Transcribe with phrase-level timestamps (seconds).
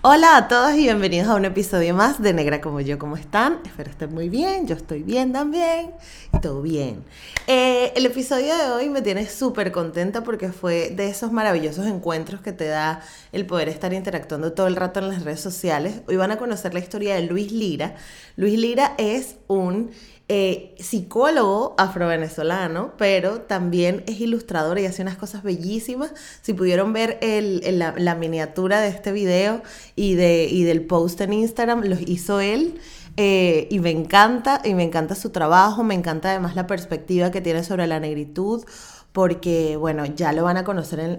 [0.00, 3.00] Hola a todos y bienvenidos a un episodio más de Negra como yo.
[3.00, 3.58] ¿Cómo están?
[3.64, 4.68] Espero estén muy bien.
[4.68, 5.90] Yo estoy bien también.
[6.32, 7.02] Y todo bien.
[7.48, 12.40] Eh, el episodio de hoy me tiene súper contenta porque fue de esos maravillosos encuentros
[12.40, 13.02] que te da
[13.32, 16.02] el poder estar interactuando todo el rato en las redes sociales.
[16.06, 17.96] Hoy van a conocer la historia de Luis Lira.
[18.36, 19.90] Luis Lira es un
[20.30, 26.12] eh, psicólogo afrovenezolano, pero también es ilustrador y hace unas cosas bellísimas.
[26.42, 29.62] Si pudieron ver la, miniatura de este video
[29.96, 32.78] y, de, y del post en Instagram, los hizo él.
[33.16, 37.40] Eh, y me encanta, y me encanta su trabajo, me encanta además la perspectiva que
[37.40, 38.64] tiene sobre la negritud,
[39.12, 41.18] porque, bueno, ya lo van a conocer en,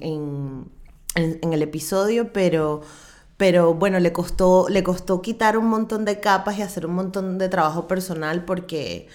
[0.00, 0.70] en,
[1.14, 2.82] en el episodio, pero
[3.40, 7.38] pero bueno, le costó, le costó quitar un montón de capas y hacer un montón
[7.38, 9.08] de trabajo personal porque,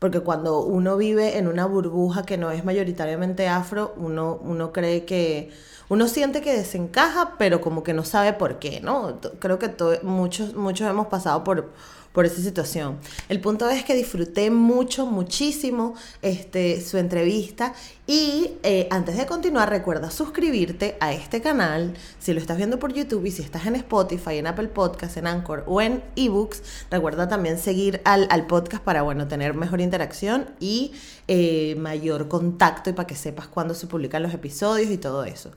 [0.00, 5.04] porque cuando uno vive en una burbuja que no es mayoritariamente afro, uno, uno cree
[5.04, 5.52] que,
[5.88, 9.20] uno siente que desencaja, pero como que no sabe por qué, ¿no?
[9.38, 11.70] Creo que muchos, muchos hemos pasado por
[12.12, 12.98] por esa situación.
[13.28, 17.74] El punto es que disfruté mucho, muchísimo este, su entrevista
[18.06, 22.94] y eh, antes de continuar recuerda suscribirte a este canal si lo estás viendo por
[22.94, 26.62] YouTube y si estás en Spotify, en Apple Podcasts, en Anchor o en eBooks.
[26.90, 30.92] Recuerda también seguir al, al podcast para bueno, tener mejor interacción y
[31.30, 35.50] eh, mayor contacto y para que sepas cuándo se publican los episodios y todo eso.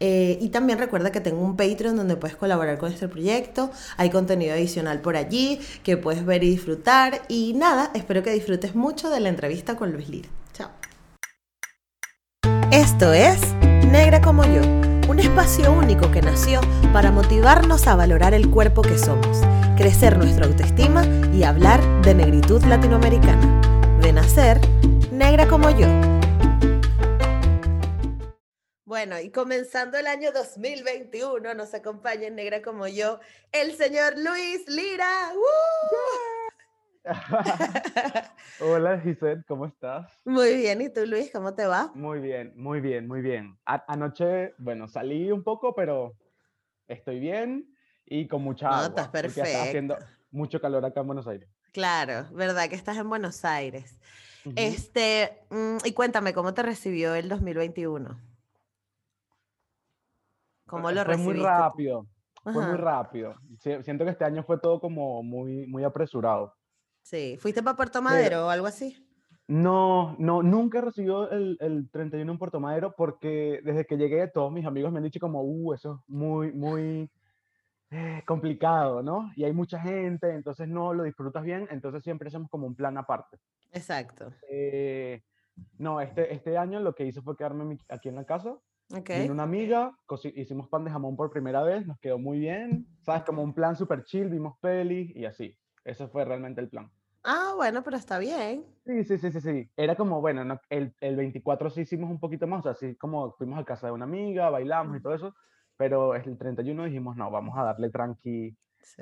[0.00, 3.70] Eh, y también recuerda que tengo un Patreon donde puedes colaborar con este proyecto.
[3.96, 7.22] Hay contenido adicional por allí que puedes ver y disfrutar.
[7.28, 10.28] Y nada, espero que disfrutes mucho de la entrevista con Luis Lira.
[10.52, 10.70] Chao.
[12.70, 13.40] Esto es
[13.94, 14.62] Negra como yo,
[15.08, 16.60] un espacio único que nació
[16.92, 19.42] para motivarnos a valorar el cuerpo que somos,
[19.76, 23.60] crecer nuestra autoestima y hablar de negritud latinoamericana.
[24.00, 24.60] De nacer,
[25.12, 26.13] negra como yo.
[28.86, 33.18] Bueno, y comenzando el año 2021, nos acompaña en negra como yo
[33.50, 35.32] el señor Luis Lira.
[38.60, 40.12] Hola Giselle, ¿cómo estás?
[40.26, 41.92] Muy bien, ¿y tú Luis, cómo te va?
[41.94, 43.58] Muy bien, muy bien, muy bien.
[43.64, 46.14] anoche, bueno, salí un poco, pero
[46.86, 47.74] estoy bien
[48.04, 49.48] y con mucha no, Estás perfecto.
[49.48, 49.96] Está haciendo
[50.30, 51.48] mucho calor acá en Buenos Aires.
[51.72, 53.98] Claro, verdad que estás en Buenos Aires.
[54.56, 58.33] Este, mm, y cuéntame, ¿cómo te recibió el 2021?
[60.66, 61.24] ¿Cómo lo recibiste?
[61.24, 62.06] Fue muy rápido,
[62.42, 63.34] fue muy rápido.
[63.58, 66.54] Siento que este año fue todo como muy, muy apresurado.
[67.02, 68.96] Sí, ¿fuiste para Puerto Madero o algo así?
[69.46, 74.50] No, no, nunca recibió el, el 31 en Puerto Madero porque desde que llegué todos
[74.50, 77.10] mis amigos me han dicho como, uh, eso es muy, muy
[77.90, 79.30] eh, complicado, ¿no?
[79.36, 82.96] Y hay mucha gente, entonces no lo disfrutas bien, entonces siempre hacemos como un plan
[82.96, 83.38] aparte.
[83.70, 84.32] Exacto.
[84.50, 85.22] Eh,
[85.78, 88.56] no, este, este año lo que hice fue quedarme aquí en la casa.
[88.92, 89.22] Okay.
[89.22, 89.96] Vino una amiga,
[90.34, 92.86] hicimos pan de jamón por primera vez, nos quedó muy bien.
[93.02, 93.22] ¿Sabes?
[93.24, 95.56] Como un plan super chill, vimos peli y así.
[95.84, 96.90] Ese fue realmente el plan.
[97.22, 98.66] Ah, bueno, pero está bien.
[98.84, 99.70] Sí, sí, sí, sí, sí.
[99.76, 103.64] Era como, bueno, el, el 24 sí hicimos un poquito más, así como fuimos a
[103.64, 105.34] casa de una amiga, bailamos y todo eso,
[105.76, 108.54] pero el 31 dijimos, no, vamos a darle tranqui,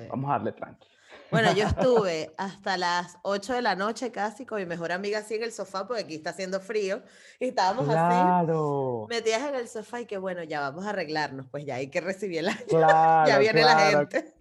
[0.09, 0.87] vamos a darle tranqui.
[1.31, 5.35] Bueno, yo estuve hasta las 8 de la noche casi con mi mejor amiga así
[5.35, 7.03] en el sofá, porque aquí está haciendo frío,
[7.41, 9.07] y estábamos claro.
[9.09, 11.89] así, metidas en el sofá y que bueno, ya vamos a arreglarnos, pues ya hay
[11.89, 12.67] que recibir el año,
[13.27, 14.35] ya viene la gente.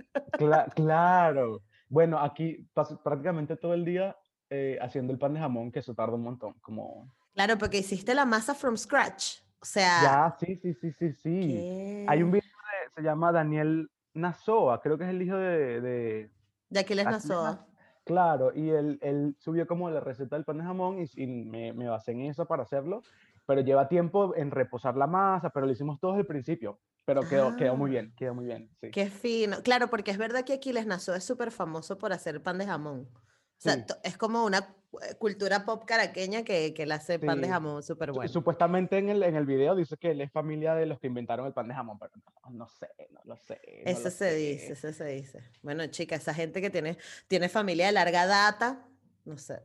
[0.75, 1.61] claro.
[1.87, 4.15] Bueno, aquí paso prácticamente todo el día
[4.49, 7.09] eh, haciendo el pan de jamón, que eso tarda un montón, como...
[7.33, 10.01] Claro, porque hiciste la masa from scratch, o sea...
[10.01, 12.05] Ya, sí, sí, sí, sí, sí.
[12.07, 12.49] Hay un video
[12.93, 15.81] que se llama Daniel Nazoa, creo que es el hijo de...
[15.81, 16.31] De,
[16.71, 17.67] de Aquiles Nazoa.
[18.03, 21.87] Claro, y él, él, subió como la receta del pan de jamón y, me, me,
[21.87, 23.03] basé en eso para hacerlo,
[23.45, 26.79] pero lleva tiempo en reposar la masa, pero lo hicimos todo desde el principio.
[27.05, 27.91] Pero quedó, quedó muy ah.
[27.91, 28.69] bien, quedó muy bien.
[28.79, 28.89] Sí.
[28.91, 29.61] Qué fino.
[29.63, 33.07] Claro, porque es verdad que Aquiles Nazo es súper famoso por hacer pan de jamón.
[33.11, 34.75] O sea, es como una
[35.19, 38.31] cultura pop caraqueña que, que le hace pan de jamón súper bueno.
[38.31, 41.47] Supuestamente en el, en el video dice que él es familia de los que inventaron
[41.47, 42.11] el pan de jamón, pero
[42.49, 43.59] no, sé, no lo sé.
[43.85, 45.43] eso se dice, eso se dice.
[45.61, 46.97] Bueno, chica, esa gente que tiene,
[47.27, 48.85] tiene familia de larga data,
[49.25, 49.61] no sé.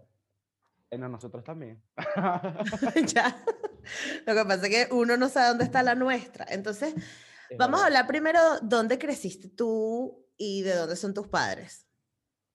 [0.91, 1.83] Bueno, nosotros también.
[3.15, 3.45] ya.
[4.27, 6.47] Lo que pasa es que uno no sabe dónde está la nuestra.
[6.49, 6.95] Entonces,
[7.51, 11.87] Es vamos a hablar primero dónde creciste tú y de dónde son tus padres.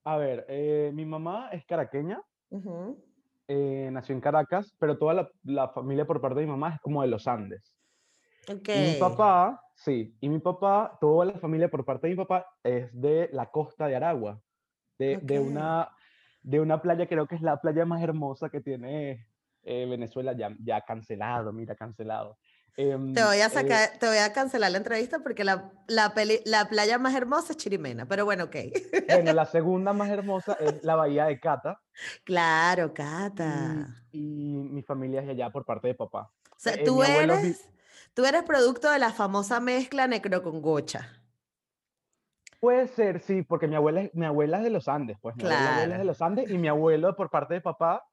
[0.03, 2.21] A ver, eh, mi mamá es caraqueña,
[3.47, 6.81] Eh, nació en Caracas, pero toda la, la familia por parte de mi mamá es
[6.81, 7.75] como de los Andes.
[8.49, 8.69] Ok.
[8.69, 12.45] Y mi papá, sí, y mi papá, toda la familia por parte de mi papá
[12.63, 14.41] es de la costa de Aragua,
[14.97, 15.89] de, de una,
[16.41, 19.27] de una playa, creo que es la playa más hermosa que tiene
[19.63, 22.37] eh, Venezuela, ya, ya cancelado, mira, cancelado.
[22.77, 26.13] Em, Te voy a eh, sacar, te voy a cancelar la entrevista porque la, la,
[26.13, 28.55] peli- la playa más hermosa es Chirimena, pero bueno, ok.
[29.09, 31.81] bueno, la segunda más hermosa es la bahía de Cata,
[32.23, 34.03] Claro, y, Cata.
[34.11, 36.31] y mi familia es allá por parte de papá.
[36.51, 37.69] O sea, eh, tú vi- eres,
[38.13, 41.17] tú eres producto de la famosa mezcla necro con gocha.
[42.61, 45.43] Puede ser, sí, porque mi abuela, es- mi abuela es de los Andes, pues mi
[45.43, 46.03] abuela, abuela es de Claro.
[46.05, 48.07] los Andes y mi abuelo por parte de papá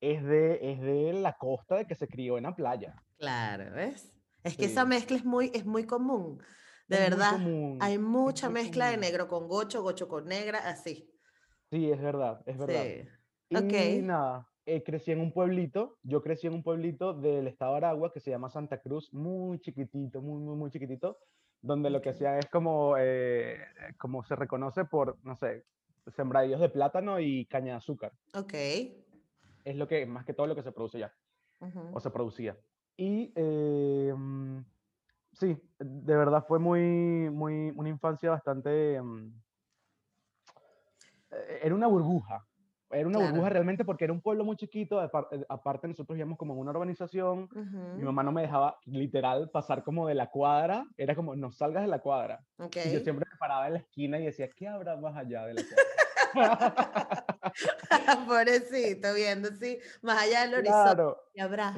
[0.00, 2.94] es de, es de la costa de que se crió en la playa.
[3.24, 4.12] Claro, ¿ves?
[4.42, 6.38] Es que esa mezcla es muy, es muy común.
[6.88, 11.10] De Es verdad, común, hay mucha mezcla de negro con gocho, gocho con negra, así.
[11.70, 12.84] Sí, es verdad, es verdad.
[12.84, 13.08] Sí.
[13.48, 17.76] Y nada, eh, crecí en un pueblito, yo crecí en un pueblito del estado de
[17.78, 21.18] Aragua que se llama Santa Cruz, muy chiquitito, muy, muy, muy chiquitito,
[21.62, 22.14] donde lo que Ok.
[22.16, 23.58] hacía es como, eh,
[23.98, 25.64] como se reconoce por, no sé,
[26.14, 28.12] sembradíos de plátano y caña de azúcar.
[28.34, 28.52] Ok.
[29.64, 31.14] Es lo que, más que todo lo que se produce ya.
[31.94, 32.58] o se producía.
[32.96, 34.14] Y eh,
[35.32, 39.00] sí, de verdad fue muy, muy, una infancia bastante...
[39.02, 39.32] mm,
[41.32, 42.46] eh, Era una burbuja.
[42.90, 45.02] Era una burbuja realmente porque era un pueblo muy chiquito.
[45.02, 45.10] eh,
[45.48, 47.48] Aparte, nosotros vivíamos como en una urbanización.
[47.96, 50.86] Mi mamá no me dejaba literal pasar como de la cuadra.
[50.96, 52.44] Era como, no salgas de la cuadra.
[52.86, 55.54] Y yo siempre me paraba en la esquina y decía, ¿qué habrá más allá de
[55.54, 55.82] la cuadra?
[58.26, 60.80] Pobrecito, viendo así, más allá del horizonte.
[60.94, 61.18] claro.
[61.34, 61.74] ¿qué habrá?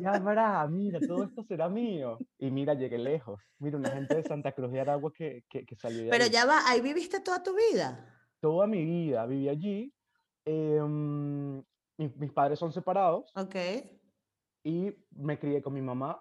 [0.00, 2.18] Ya habrá, mira, todo esto será mío.
[2.38, 3.40] Y mira, llegué lejos.
[3.58, 6.30] Mira, una gente de Santa Cruz de Aragua que, que, que salió de Pero ahí.
[6.30, 8.08] ya va, ahí viviste toda tu vida.
[8.40, 9.94] Toda mi vida viví allí.
[10.44, 11.58] em,
[11.98, 13.54] mis, mis padres son separados Ok.
[14.64, 16.20] y me crié con mi mamá,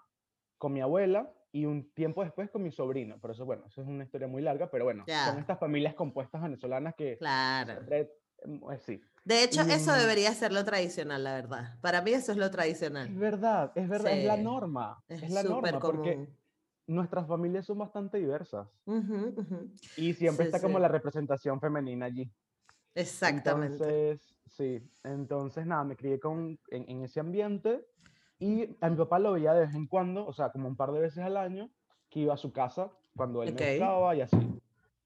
[0.59, 3.17] con mi abuela y un tiempo después con mi sobrino.
[3.21, 5.25] Pero eso, bueno, eso es una historia muy larga, pero bueno, Ya.
[5.25, 7.73] son estas familias compuestas venezolanas que Claro.
[7.73, 8.11] siempre,
[8.43, 9.01] em, eh, sí.
[9.23, 11.79] De hecho, Y, eso mm, debería ser lo tradicional, la verdad.
[11.81, 13.07] Para mí eso es lo Es tradicional.
[13.19, 15.03] verdad, es verdad, es la norma.
[15.07, 16.27] Es Es la norma, porque
[16.87, 18.67] nuestras familias son bastante diversas.
[19.95, 22.31] Y siempre Sí, está como la representación femenina allí.
[22.95, 23.83] Exactamente.
[23.83, 27.85] Entonces, sí, entonces nada, me crié con, en, en ese ambiente
[28.41, 30.91] y a mi papá lo veía de vez en cuando, o sea, como un par
[30.91, 31.69] de veces al año,
[32.09, 33.61] que iba a su casa cuando él Ok.
[33.61, 34.61] me buscaba y así.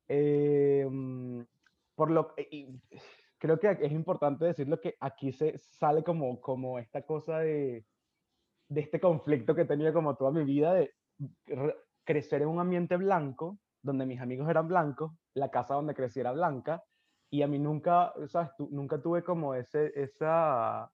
[0.08, 0.88] Eh,
[1.96, 2.80] por lo y
[3.38, 7.86] creo que es importante decirlo que aquí se sale como, como esta cosa de,
[8.70, 10.92] de este conflicto que he tenido como toda mi vida de
[11.46, 16.22] re- crecer en un ambiente blanco, donde mis amigos eran blancos, la casa donde crecí
[16.22, 16.84] era blanca,
[17.30, 18.52] y a mí nunca, ¿sabes?
[18.60, 20.90] Nunca tuve como ese, esa,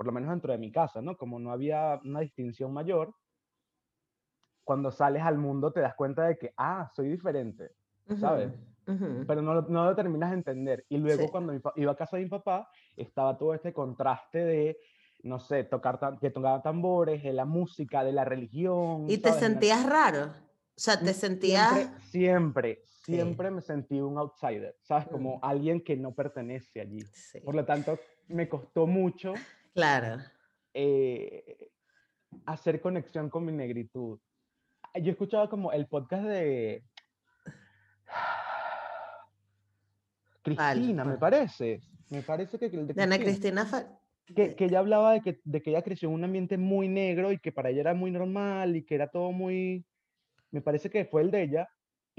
[0.00, 1.14] por lo menos dentro de mi casa, ¿no?
[1.14, 3.12] Como no había una distinción mayor,
[4.64, 7.72] cuando sales al mundo te das cuenta de que, ah, soy diferente,
[8.18, 8.50] ¿sabes?
[8.86, 9.26] Ujú, ujú.
[9.26, 10.86] pero no, no lo terminas de entender.
[10.88, 11.30] Y luego Sí.
[11.30, 12.66] cuando iba a casa de mi papá,
[12.96, 14.78] estaba todo este contraste de,
[15.22, 19.06] no sé, tocar, que tocaban tambores, de la música, de la religión.
[19.10, 19.42] ¿Y te ¿sabes?
[19.42, 20.26] La- sentías raro?
[20.28, 20.32] O
[20.76, 21.72] sea, te Mm, sentías...
[21.72, 23.12] Siempre, siempre, Sí.
[23.12, 25.08] siempre me sentí un outsider, ¿sabes?
[25.08, 25.44] Como Mm.
[25.44, 27.04] alguien que no pertenece allí.
[27.12, 27.98] Sí, Por lo tanto,
[28.28, 29.34] me costó mucho
[29.74, 30.22] claro.
[30.74, 31.68] eh,
[32.46, 34.18] hacer conexión con mi negritud.
[35.02, 36.84] Yo escuchaba como el podcast de
[40.42, 41.80] Cristina, me parece.
[42.10, 43.62] Me parece que el de De Ana Cristina.
[43.64, 43.66] Cristina...
[43.66, 43.96] Fa-
[44.34, 47.32] que, que ella hablaba de que, de que ella creció en un ambiente muy negro
[47.32, 49.84] y que para ella era muy normal y que era todo muy,
[50.52, 51.68] me parece que fue el de ella.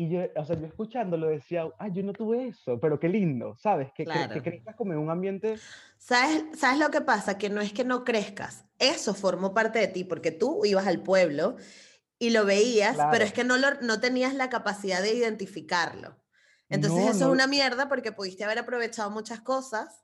[0.02, 3.56] Y yo, o sea, yo escuchándolo decía, ah, yo no tuve eso, pero qué lindo,
[3.60, 3.92] ¿sabes?
[3.94, 4.34] Que, Claro.
[4.34, 5.60] que crezcas como en un ambiente,
[6.00, 7.38] ¿Sabes, ¿Sabes lo que pasa?
[7.38, 11.04] Que no es que no crezcas, eso formó parte de ti, porque tú ibas al
[11.04, 11.56] pueblo
[12.18, 13.24] y lo veías, pero Claro.
[13.26, 16.18] es que no, lo, no tenías la capacidad de identificarlo.
[16.68, 20.04] Entonces No, eso no- es una mierda porque pudiste haber aprovechado muchas cosas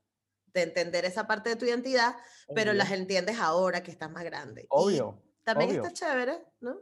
[0.54, 2.16] de entender esa parte de tu identidad,
[2.54, 4.62] pero obvio, las entiendes ahora que estás más grande.
[4.62, 5.82] Y obvio, también obvio.
[5.82, 6.82] está chévere, ¿no?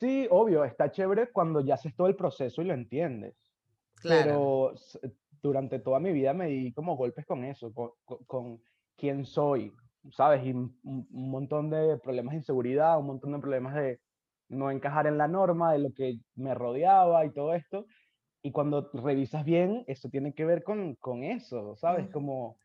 [0.00, 3.34] Sí, obvio, está chévere cuando ya haces todo el proceso y lo entiendes.
[4.00, 4.40] Claro.
[4.42, 4.74] Pero
[5.42, 8.62] durante toda mi vida me di como golpes con eso, con, con- con
[8.96, 9.72] quién soy,
[10.10, 10.44] ¿sabes?
[10.46, 14.00] Y un, un- montón de problemas de inseguridad, un montón de problemas de
[14.48, 17.86] no encajar en la norma, de lo que me rodeaba y todo esto.
[18.42, 22.10] Y cuando revisas bien, eso tiene que ver con, con eso, ¿sabes?
[22.10, 22.58] Como,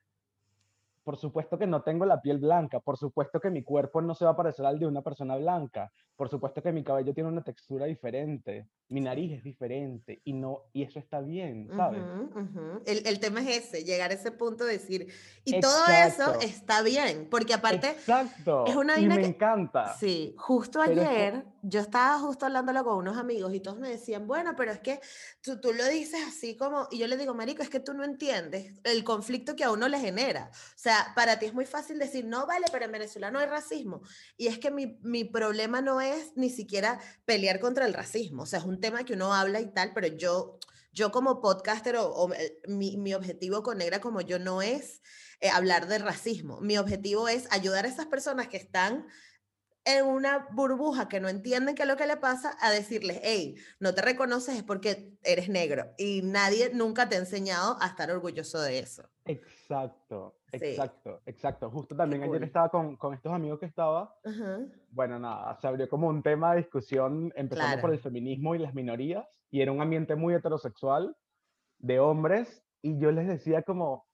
[1.09, 4.25] por supuesto que no tengo la piel blanca, por supuesto que mi cuerpo no se
[4.25, 7.41] va a parecer al de una persona blanca, por supuesto que mi cabello tiene una
[7.41, 12.01] textura diferente, mi nariz es diferente y no y eso está bien, ¿sabes?
[12.01, 12.81] Ujú, ujú.
[12.87, 15.07] El, el tema es ese, llegar a ese punto de decir,
[15.45, 16.39] y todo eso Exacto.
[16.41, 18.65] está bien, porque aparte, Exacto.
[18.65, 19.95] es una vaina me que- encanta.
[19.99, 23.77] sí, justo Pero es que- ayer yo estaba justo hablándolo con unos amigos y todos
[23.77, 24.99] me decían, bueno, pero es que
[25.41, 28.03] tú, tú lo dices así como, y yo le digo, Marico, es que tú no
[28.03, 30.49] entiendes el conflicto que a uno le genera.
[30.53, 33.47] O sea, para ti es muy fácil decir, no, vale, pero en Venezuela no hay
[33.47, 34.01] racismo.
[34.37, 38.43] Y es que mi, mi problema no es ni siquiera pelear contra el racismo.
[38.43, 40.59] O sea, es un tema que uno habla y tal, pero yo,
[40.93, 45.01] yo como podcaster o, o, eh, mi, mi objetivo con Negra como yo no es
[45.41, 46.59] eh, hablar de racismo.
[46.61, 49.07] Mi objetivo es ayudar a esas personas que están
[49.97, 53.55] en una burbuja que no entienden qué es lo que le pasa, a decirles, hey,
[53.79, 55.91] no te reconoces es porque eres negro.
[55.97, 59.03] Y nadie nunca te ha enseñado a estar orgulloso de eso.
[59.25, 60.57] Exacto, Sí.
[60.65, 61.69] exacto, exacto.
[61.69, 62.43] Justo también ayer cool.
[62.43, 64.59] estaba con, con estos amigos que estaba, Ajá.
[64.89, 68.73] bueno, nada, se abrió como un tema de discusión, empezando por el feminismo y las
[68.73, 71.15] minorías, y era un ambiente muy heterosexual
[71.77, 74.08] de hombres, y yo les decía como, "E-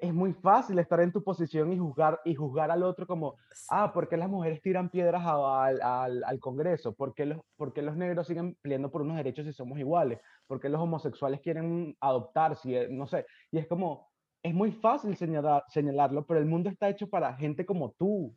[0.00, 3.34] es muy fácil estar en tu posición y juzgar, y juzgar al otro como,
[3.68, 6.94] ah, ¿por qué las mujeres tiran piedras a- al, al- al Congreso?
[6.94, 10.20] ¿Por qué, los, por qué los negros siguen peleando por unos derechos si somos iguales?
[10.46, 12.56] ¿Por qué los homosexuales quieren adoptar?
[12.56, 14.08] Si, eh, no sé, y es como,
[14.42, 18.34] es muy fácil señalar, señalarlo, pero el mundo está hecho para gente como tú.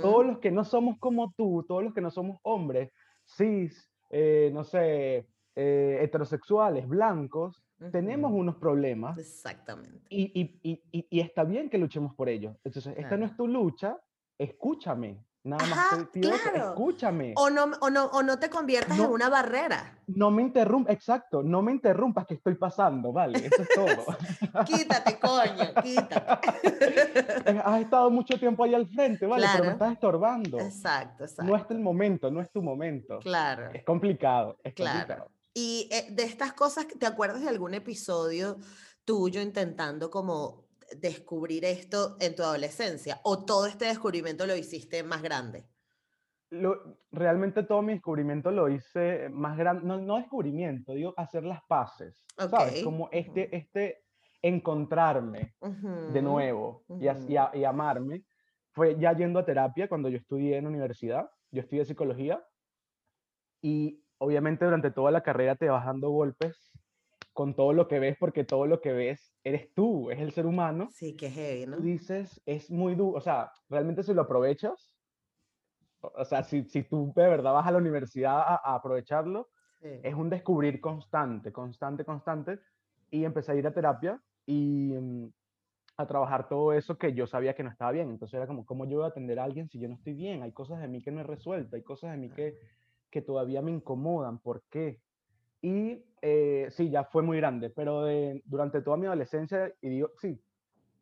[0.00, 0.28] Todos Ujú.
[0.32, 2.90] los que no somos como tú, todos los que no somos hombres,
[3.26, 7.59] cis, eh, no sé, eh, heterosexuales, blancos,
[7.90, 10.00] tenemos unos problemas Exactamente.
[10.10, 12.56] y, y- y- está bien que luchemos por ellos.
[12.64, 13.96] Entonces, esta no es tu lucha,
[14.38, 15.24] escúchame.
[15.42, 16.68] Nada más te pido claro.
[16.68, 17.32] escúchame.
[17.34, 19.98] O no, o, no, o no te conviertas en una barrera.
[20.08, 24.04] No me interrumpas, exacto, no me interrumpas que estoy pasando, vale, eso es todo.
[24.66, 27.58] Quítate, coño, quítate.
[27.64, 30.60] Has estado mucho tiempo ahí al frente, vale, pero me estás estorbando.
[30.60, 31.50] exacto, exacto.
[31.50, 33.18] No es el momento, no es tu momento.
[33.20, 33.70] Claro.
[33.72, 34.98] Es complicado, es Claro.
[34.98, 35.30] complicado.
[35.62, 38.56] Y eh, de estas cosas, ¿te acuerdas de algún episodio
[39.04, 43.20] tuyo intentando como descubrir esto en tu adolescencia?
[43.24, 45.66] ¿O todo este descubrimiento lo hiciste más grande?
[46.48, 51.60] Lo- realmente todo mi descubrimiento lo hice más grande, no, no descubrimiento, digo hacer las
[51.68, 52.78] paces, ¿sabes?
[52.78, 54.04] Ok, Como este, este
[54.40, 58.24] encontrarme de nuevo y, as- y a- y amarme,
[58.72, 62.42] fue ya yendo a terapia cuando yo estudié en universidad, yo estudié psicología
[63.62, 66.70] y obviamente durante toda la carrera te vas dando golpes
[67.32, 70.46] con todo lo que ves, porque todo lo que ves eres tú, es el ser
[70.46, 70.88] humano.
[70.90, 71.76] Sí, qué heavy, ¿no?
[71.78, 74.94] Tú dices, es muy duro, o sea, realmente si lo aprovechas,
[76.00, 79.48] o sea, si, si tú de verdad vas a la universidad a, a aprovecharlo,
[79.80, 79.88] Sí.
[80.02, 82.58] es un descubrir constante, constante, constante,
[83.10, 85.30] y empecé a ir a terapia y mm,
[85.96, 88.10] a trabajar todo eso que yo sabía que no estaba bien.
[88.10, 90.42] Entonces era como, ¿cómo yo voy a atender a alguien si yo no estoy bien?
[90.42, 92.58] Hay cosas de mí que no he resuelto, hay cosas de mí que,
[93.10, 95.00] que todavía me incomodan, ¿por qué?
[95.62, 100.10] Y eh, sí, ya fue muy grande, pero de- durante toda mi adolescencia, y digo,
[100.20, 100.40] sí,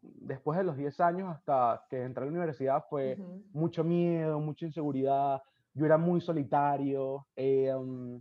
[0.00, 3.42] después de los 10 años hasta que entré a la universidad fue Ujú.
[3.52, 5.42] mucho miedo, mucha inseguridad,
[5.74, 7.26] yo era muy solitario.
[7.36, 8.20] eh, um,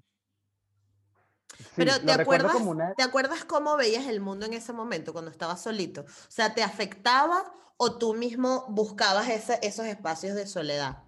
[1.58, 5.13] sí, Pero ¿te acuerdas, como una- ¿te acuerdas cómo veías el mundo en ese momento
[5.13, 6.01] cuando estabas solito?
[6.01, 7.44] O sea, ¿te afectaba
[7.77, 11.03] o tú mismo buscabas ese- esos espacios de soledad?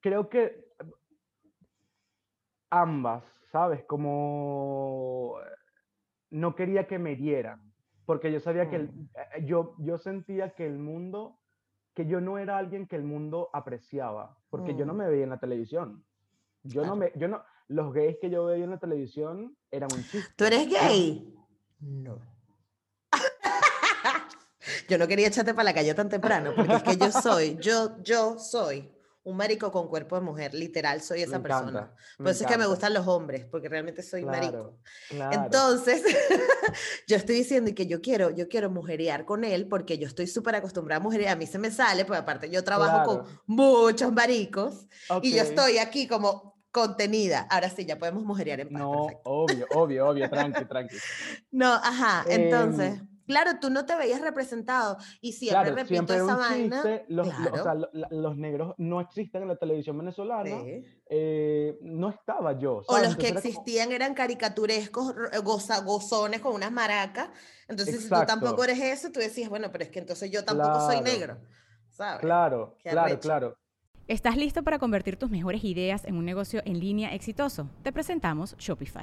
[0.00, 0.67] creo que
[2.70, 3.84] ambas, ¿sabes?
[3.84, 5.36] Como
[6.30, 7.72] no quería que me hirieran,
[8.04, 9.08] porque yo sabía que el- Mm.
[9.14, 11.38] eh, yo, yo sentía que el mundo,
[11.94, 14.96] que yo no era alguien que el mundo apreciaba, porque yo no Mm.
[14.96, 16.04] me veía en la televisión.
[16.62, 20.02] Yo no me, yo no, los gays que yo veía en la televisión eran un
[20.04, 20.32] chiste.
[20.36, 21.34] ¿Tú eres gay?
[21.80, 22.18] No.
[24.88, 28.02] Yo no quería echarte para la calle tan temprano, porque es que yo soy, yo,
[28.02, 28.90] yo soy
[29.28, 31.68] un marico con cuerpo de mujer, literal soy esa Me persona.
[31.70, 32.66] encanta, Por eso es que me encanta.
[32.68, 34.52] gustan los hombres, porque realmente soy marico.
[34.52, 35.44] Claro, claro.
[35.44, 36.02] Entonces,
[37.06, 40.54] yo estoy diciendo que yo quiero, yo quiero mujerear con él porque yo estoy súper
[40.56, 43.42] acostumbrada a mujerear, a mí se me sale, pues aparte yo trabajo con Claro.
[43.46, 44.86] muchos maricos
[45.22, 47.46] y yo estoy aquí como contenida.
[47.50, 49.30] Ahora sí, ya podemos mujerear en paz, No, perfecto.
[49.30, 50.96] obvio, obvio, obvio, tranqui, tranqui.
[51.50, 56.16] No, ajá, entonces, Em, claro, tú no te veías representado y siempre Claro, repito siempre
[56.16, 56.76] esa un vaina.
[56.82, 57.04] chiste.
[57.08, 57.62] Los, lo- o claro.
[57.62, 60.62] sea, lo- la- los negros no existen en la televisión venezolana.
[60.64, 60.84] Sí.
[61.10, 62.82] eh, no estaba yo.
[62.86, 63.08] O ¿sabes?
[63.08, 67.30] los que Entonces como- existían eran caricaturescos, ro- goza- gozones con unas maracas.
[67.68, 68.34] Entonces, si tú Exacto.
[68.34, 71.04] tampoco eres eso, tú decías, bueno, pero es que entonces yo tampoco soy Claro.
[71.04, 71.38] negro.
[71.90, 72.20] ¿Sabes?
[72.20, 73.56] Claro, claro, claro.
[74.06, 77.68] ¿Estás listo para convertir tus mejores ideas en un negocio en línea exitoso?
[77.82, 79.02] Te presentamos Shopify.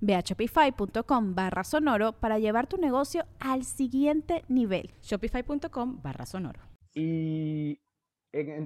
[0.00, 4.90] Ve a shopify.com barra sonoro para llevar tu negocio al siguiente nivel.
[5.02, 6.60] Shopify.com barra sonoro.
[6.94, 7.80] Y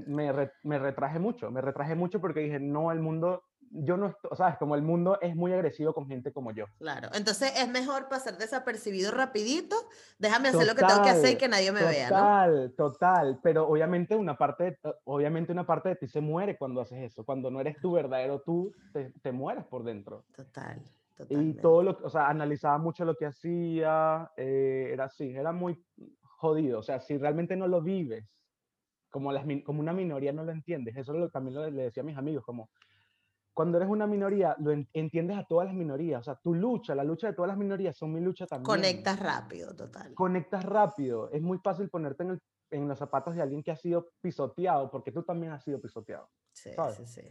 [0.07, 4.37] me, me, retraje mucho, me retraje mucho porque dije, no, el mundo, yo no, o
[4.37, 6.67] sea, como el mundo es muy agresivo con gente como yo.
[6.79, 9.77] Claro, entonces es mejor pasar desapercibido rapidito,
[10.19, 12.17] déjame hacer lo que tengo que hacer y que nadie me vea, ¿no?
[12.17, 17.13] Total, total, pero obviamente una parte, obviamente una parte de ti se muere cuando haces
[17.13, 20.25] eso, cuando no eres tu verdadero tú, te, te mueres por dentro.
[20.35, 20.83] Total.
[21.31, 25.83] Y todo lo, o sea, analizaba mucho lo que hacía, eh, era así, era muy
[26.21, 28.25] jodido, o sea, si realmente no lo vives,
[29.11, 32.03] como, las, como una minoría no lo entiendes, eso es lo, también lo, le decía
[32.03, 32.69] a mis amigos, como
[33.57, 37.03] cuando eres una minoría, lo entiendes a todas las minorías, o sea, tu lucha, la
[37.03, 38.67] lucha de todas las minorías son mi lucha también.
[38.67, 40.13] Conectas rápido, total.
[40.13, 43.77] Conectas rápido, es muy fácil ponerte en, el, en los zapatos de alguien que ha
[43.77, 46.29] sido pisoteado, porque tú también has sido pisoteado.
[46.53, 47.23] Sí, sí, sí.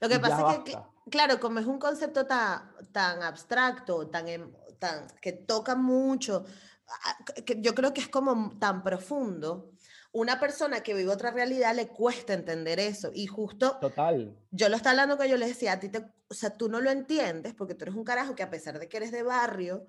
[0.00, 0.78] Lo que pasa es que,
[1.10, 6.46] claro, como es un concepto tan, tan abstracto, tan, em, tan, que toca mucho,
[7.44, 9.72] que yo creo que es como tan profundo,
[10.16, 13.10] una persona que vive otra realidad le cuesta entender eso.
[13.12, 13.76] Y justo.
[13.80, 14.34] Total.
[14.50, 16.80] Yo lo estaba hablando que yo les decía, a ti te, o sea, tú no
[16.80, 19.84] lo entiendes porque tú eres un carajo que a pesar de que eres de barrio,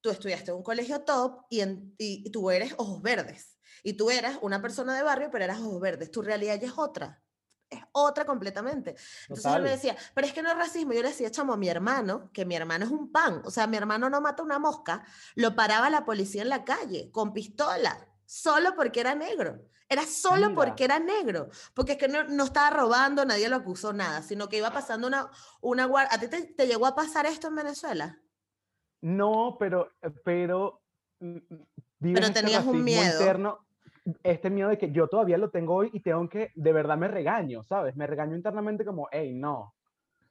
[0.00, 3.58] tú estudiaste en un colegio top y, en, y tú eres ojos verdes.
[3.84, 6.10] Y tú eras una persona de barrio, pero eras ojos verdes.
[6.10, 7.22] Tu realidad ya es otra
[7.70, 8.96] es otra completamente.
[9.28, 10.92] Entonces él me decía, pero es que no es racismo.
[10.92, 13.42] Yo le decía, chamo, a mi hermano, que mi hermano es un pan.
[13.44, 15.04] O sea, mi hermano no mata una mosca,
[15.36, 19.60] lo paraba la policía en la calle con pistola, solo porque era negro.
[19.88, 21.48] Era solo porque era negro.
[21.74, 25.08] Porque es que no, no, estaba robando, nadie lo acusó nada, sino que iba pasando
[25.08, 25.28] una,
[25.60, 26.14] una guardia.
[26.14, 28.20] ¿A ti te, llegó a pasar esto en Venezuela?
[29.00, 29.90] No, pero,
[30.24, 30.80] pero,
[31.18, 33.18] mm, mm, pero tenías un miedo.
[33.18, 33.66] Interno
[34.22, 37.08] este miedo de que yo todavía lo tengo hoy y tengo que, de verdad me
[37.08, 37.96] regaño, ¿sabes?
[37.96, 39.74] Me regaño internamente como, hey, no,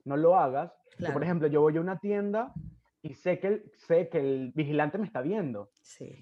[0.05, 0.71] no lo hagas.
[1.13, 2.53] por ejemplo, yo voy a una tienda
[3.01, 5.71] y sé que el, sé que el vigilante me está viendo.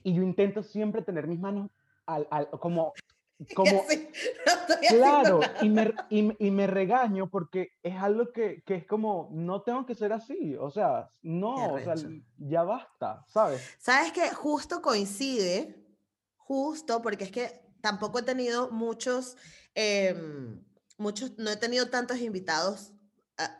[0.03, 1.71] Y yo intento siempre tener mis manos
[2.05, 2.93] al, al, como...
[3.55, 3.83] como
[4.89, 9.85] claro, y me, y, me, regaño porque es algo que, que, es como, no tengo
[9.85, 11.93] que ser así, o sea, no, o sea,
[12.39, 13.61] ya basta, ¿sabes?
[13.77, 15.87] ¿Sabes que justo coincide
[16.47, 19.37] justo porque es que tampoco he tenido muchos,
[19.75, 20.63] em,
[20.97, 22.93] muchos, no he tenido tantos invitados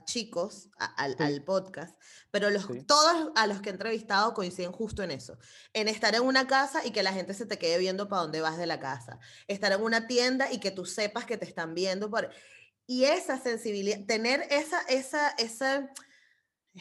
[0.05, 1.99] chicos al, podcast,
[2.31, 5.37] pero los, todos a los que he entrevistado coinciden justo en eso,
[5.73, 8.41] en estar en una casa y que la gente se te quede viendo para dónde
[8.41, 11.73] vas de la casa, estar en una tienda y que tú sepas que te están
[11.73, 12.29] viendo por...
[12.89, 15.91] Y esa sensibilidad, tener esa, esa, esa,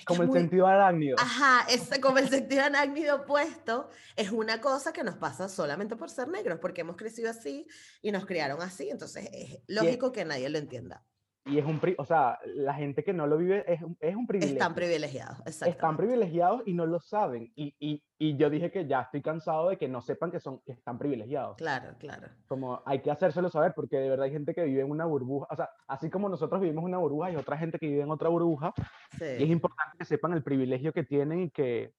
[0.05, 1.17] como el sentido arácnido.
[1.19, 6.09] Ajá, ese, como el sentido arácnido opuesto es una cosa que nos pasa solamente por
[6.11, 7.67] ser negros, porque hemos crecido así
[8.03, 11.03] y nos criaron así, entonces es lógico que nadie lo entienda.
[11.47, 14.57] Y es un, o sea, la gente que no lo vive es, es un privilegio.
[14.57, 15.71] Están privilegiados, exacto.
[15.71, 17.53] Están privilegiados y no lo saben.
[17.55, 20.59] Y, y, y, yo dije que ya estoy cansado de que no sepan que, son,
[20.67, 21.57] que están privilegiados.
[21.57, 22.27] Claro, claro.
[22.49, 25.47] Como hay que hacérselo saber porque de verdad hay gente que vive en una burbuja.
[25.49, 28.11] O sea, así como nosotros vivimos en una burbuja, hay otra gente que vive en
[28.11, 28.75] otra burbuja.
[29.17, 29.25] Sí.
[29.39, 31.95] Y es importante que sepan el privilegio que tienen y que,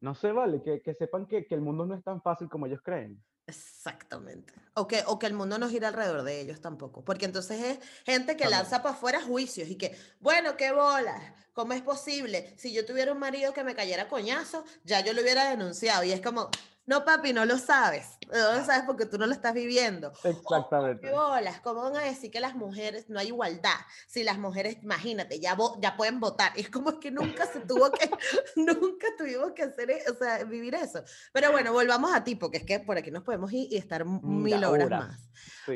[0.00, 2.64] no sé, vale, que, que sepan que, que el mundo no es tan fácil como
[2.64, 3.22] ellos creen.
[3.46, 4.54] Exactamente.
[4.74, 7.04] O que, o que el mundo no gira alrededor de ellos tampoco.
[7.04, 11.74] Porque entonces es gente que lanza para afuera juicios y que, bueno, qué bolas, ¿cómo
[11.74, 12.54] es posible?
[12.56, 16.04] Si yo tuviera un marido que me cayera coñazo, ya yo lo hubiera denunciado.
[16.04, 16.50] Y es como,
[16.86, 18.18] no, papi, no lo sabes.
[18.30, 20.12] No lo sabes porque tú no lo estás viviendo.
[20.22, 21.06] Exactamente.
[21.06, 21.60] ¿Qué bolas?
[21.60, 23.76] ¿Cómo van a decir que las mujeres no hay igualdad?
[24.06, 26.52] Si las mujeres, imagínate, ya, ya pueden votar.
[26.56, 28.10] es como que nunca se tuvo que,
[28.56, 31.02] nunca tuvimos que hacer, e, o sea, vivir eso.
[31.32, 34.04] Pero bueno, volvamos a ti, porque es que por aquí nos podemos ir y estar
[34.04, 35.30] mil horas más.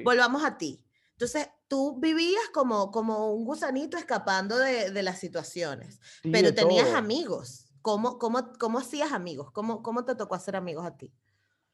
[0.04, 0.84] Volvamos a ti.
[1.12, 7.67] Entonces, tú vivías como, como un gusanito escapando de, de las situaciones, pero tenías amigos.
[7.82, 9.50] ¿Cómo, cómo, cómo hacías amigos?
[9.52, 11.12] ¿Cómo, ¿Cómo te tocó hacer amigos a ti?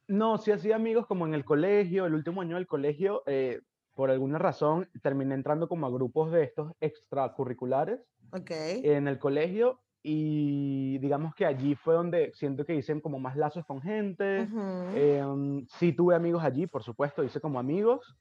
[0.07, 3.61] No, sí hacía amigos como en el colegio, el último año del colegio, eh,
[3.95, 8.01] por alguna razón, terminé entrando como a grupos de estos extracurriculares
[8.33, 8.51] Ok.
[8.83, 13.64] en el colegio y digamos que allí fue donde siento que hice como más lazos
[13.67, 14.43] con gente.
[14.43, 14.61] Ujú.
[14.90, 18.17] Em, sí tuve amigos allí, por supuesto, hice como amigos,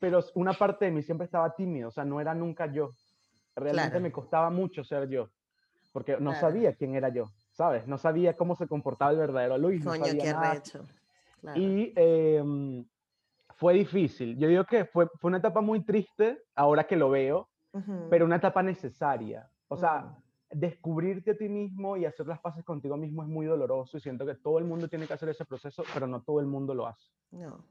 [0.00, 2.90] pero una parte de mí siempre estaba tímido, o sea, no era nunca yo.
[3.56, 4.00] Realmente Claro.
[4.00, 5.30] me costaba mucho ser yo,
[5.96, 6.40] porque no Claro.
[6.40, 7.86] sabía quién era yo, ¿sabes?
[7.88, 10.62] No sabía cómo se comportaba el verdadero Luis, no Coño, sabía qué nada.
[11.40, 11.58] Claro.
[11.58, 12.84] Y em,
[13.54, 14.36] fue difícil.
[14.36, 17.48] Yo digo que fue, fue una etapa muy triste, ahora que lo veo,
[18.10, 19.50] pero una etapa necesaria.
[19.68, 20.58] O sea, Mm.
[20.58, 24.26] descubrirte a ti mismo y hacer las paces contigo mismo es muy doloroso y siento
[24.26, 26.86] que todo el mundo tiene que hacer ese proceso, pero no todo el mundo lo
[26.86, 27.10] hace.
[27.30, 27.64] No.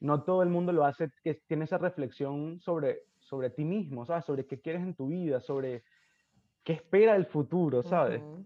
[0.00, 4.24] No todo el mundo lo hace, que tiene esa reflexión sobre, sobre ti mismo, ¿sabes?
[4.24, 5.84] Sobre qué quieres en tu vida, sobre
[6.64, 8.20] qué espera el futuro, ¿sabes?
[8.22, 8.44] Ujú.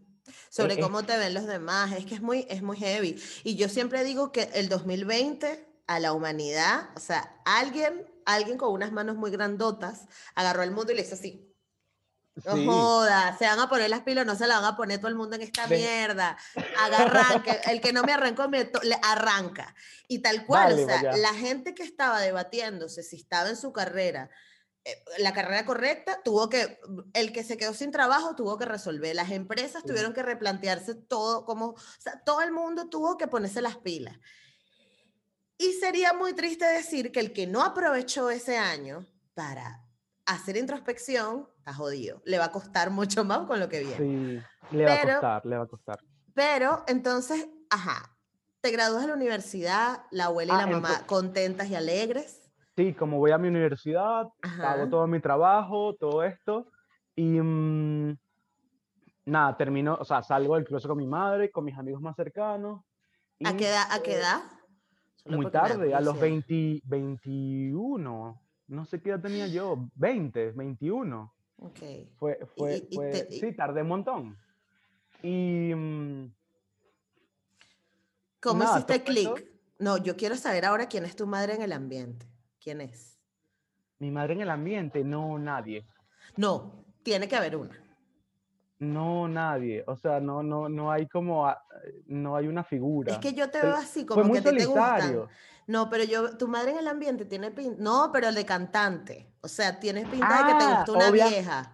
[0.50, 3.20] Sobre es- cómo te ven los demás, es que es muy, es muy heavy.
[3.44, 8.72] Y yo siempre digo que el 2020 a la humanidad, o sea, alguien, alguien con
[8.72, 11.42] unas manos muy grandotas agarró el mundo y le hizo así.
[12.44, 12.66] No Sí.
[12.66, 15.14] jodas, se van a poner las pilas, no se las van a poner todo el
[15.14, 16.37] mundo en esta mierda.
[16.81, 19.74] Agarran, el que no me arrancó, me le arranca.
[20.09, 21.16] Y tal cual, Dale, o sea, vaya.
[21.16, 24.29] la gente que estaba debatiéndose si estaba en su carrera,
[25.18, 26.79] la carrera correcta, tuvo que,
[27.14, 29.14] el que se quedó sin trabajo tuvo que resolver.
[29.16, 29.88] Las empresas Sí.
[29.88, 34.16] tuvieron que replantearse todo, como, o sea, todo el mundo tuvo que ponerse las pilas.
[35.59, 39.83] Y sería muy triste decir que el que no aprovechó ese año para
[40.27, 42.20] hacer introspección, está jodido.
[42.25, 43.96] Le va a costar mucho más con lo que viene.
[44.70, 45.99] Sí, le va a costar, le va a costar.
[46.35, 48.16] Pero entonces, ajá,
[48.61, 52.46] te gradúas de la universidad, la abuela y Ah, la mamá contentas y alegres.
[52.77, 54.73] Sí, como voy a mi universidad, Ajá.
[54.75, 56.71] hago todo mi trabajo, todo esto,
[57.15, 58.15] y mm,
[59.25, 62.83] nada, termino, o sea, salgo del cruce con mi madre, con mis amigos más cercanos.
[63.43, 63.87] ¿A y, qué edad?
[63.91, 64.43] ¿A qué eh, edad?
[65.23, 66.45] Solo Muy tarde, a los curiosidad.
[66.49, 71.35] 20, 21, no sé qué edad tenía yo, 20, 21.
[71.59, 71.79] Ok.
[72.19, 74.37] Fue, fue, y fue, te- y- sí, tardé un montón.
[75.23, 76.31] Y mm,
[78.41, 79.51] ¿Cómo nada, hiciste clic?
[79.79, 82.36] No, yo quiero saber ahora quién es tu madre en el ambiente.
[82.66, 83.16] ¿Quién es?
[84.00, 85.87] mi madre en el ambiente, no nadie.
[86.37, 87.81] No, tiene que haber una.
[88.81, 89.85] No, nadie.
[89.87, 91.62] O sea, no, no, no hay como, a-
[92.07, 93.12] no hay una figura.
[93.12, 95.29] Es que yo te veo así, Fue como muy que a ti te gustan.
[95.68, 97.81] No, pero yo, tu madre en el ambiente tiene pinta.
[97.81, 99.33] No, pero el de cantante.
[99.42, 101.72] O sea, tienes pinta de que te Ah, gusta una obvia- vieja.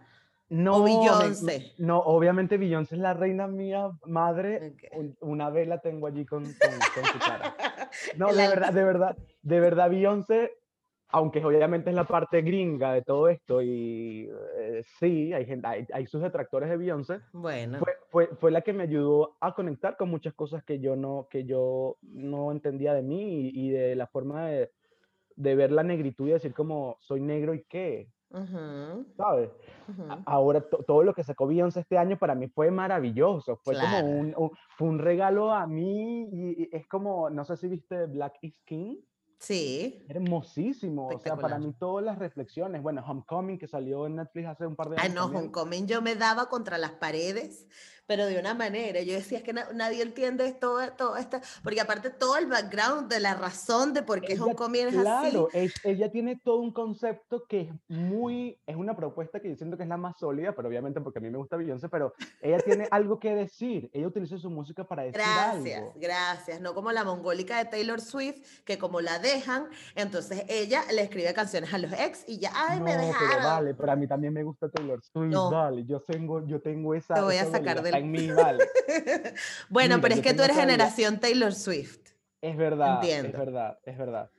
[0.51, 1.73] No, me- Beyoncé.
[1.79, 4.77] no, obviamente Beyoncé es la reina mía, madre.
[4.93, 7.57] Un- Una vela tengo allí con, con, con su cara.
[8.17, 10.53] No, de verdad, de verdad, de verdad, Beyoncé,
[11.13, 15.87] aunque obviamente es la parte gringa de todo esto, y eh, sí, hay, gente, hay,
[15.93, 19.97] hay sus detractores de Beyoncé, Bueno, fue, fue, fue la que me ayudó a conectar
[19.97, 23.95] con muchas cosas que yo no, que yo no entendía de mí y, y de
[23.95, 24.71] la forma de,
[25.37, 28.09] de ver la negritud y decir como, soy negro y qué,
[29.17, 29.51] ¿sabes?
[30.25, 33.99] Ahora to- todo lo que sacó Beyoncé este año para mí fue maravilloso, fue Claro.
[33.99, 37.69] como un, un- fue un regalo a mí y, y es como, no sé si
[37.69, 38.97] viste Black is King,
[39.43, 44.47] Sí, hermosísimo, o sea, para mí todas las reflexiones, bueno, Homecoming que salió en Netflix
[44.47, 45.17] hace un par de Ay, años.
[45.17, 45.43] no, también.
[45.43, 47.67] Homecoming yo me daba contra las paredes,
[48.07, 49.01] pero de una manera.
[49.03, 53.11] Yo decía es que na- nadie entiende todo, todo esto, porque aparte todo el background
[53.11, 55.59] de la razón de por qué Ella- Homecoming es Claro, así.
[55.59, 59.77] es- ella tiene todo un concepto que es muy, es una propuesta que yo siento
[59.77, 62.59] que es la más sólida, pero obviamente porque a mí me gusta Beyoncé, pero ella
[62.59, 65.93] tiene algo que decir, ella utiliza su música para decir Gracias, algo.
[65.97, 66.61] gracias.
[66.61, 71.33] No como la mongólica de Taylor Swift, que como la dejan, entonces ella le escribe
[71.35, 73.45] canciones a los ex y ya, ay, no, me pero dejaron.
[73.45, 75.51] vale, pero a mí también me gusta Taylor Swift, No.
[75.51, 78.65] vale, yo tengo, yo tengo esa, Te voy a sacar del- en mí, vale.
[79.69, 82.01] Bueno, Mira, pero es que tú eres generación Taylor Swift.
[82.41, 83.29] Es verdad, Entiendo.
[83.29, 84.31] es verdad, es verdad.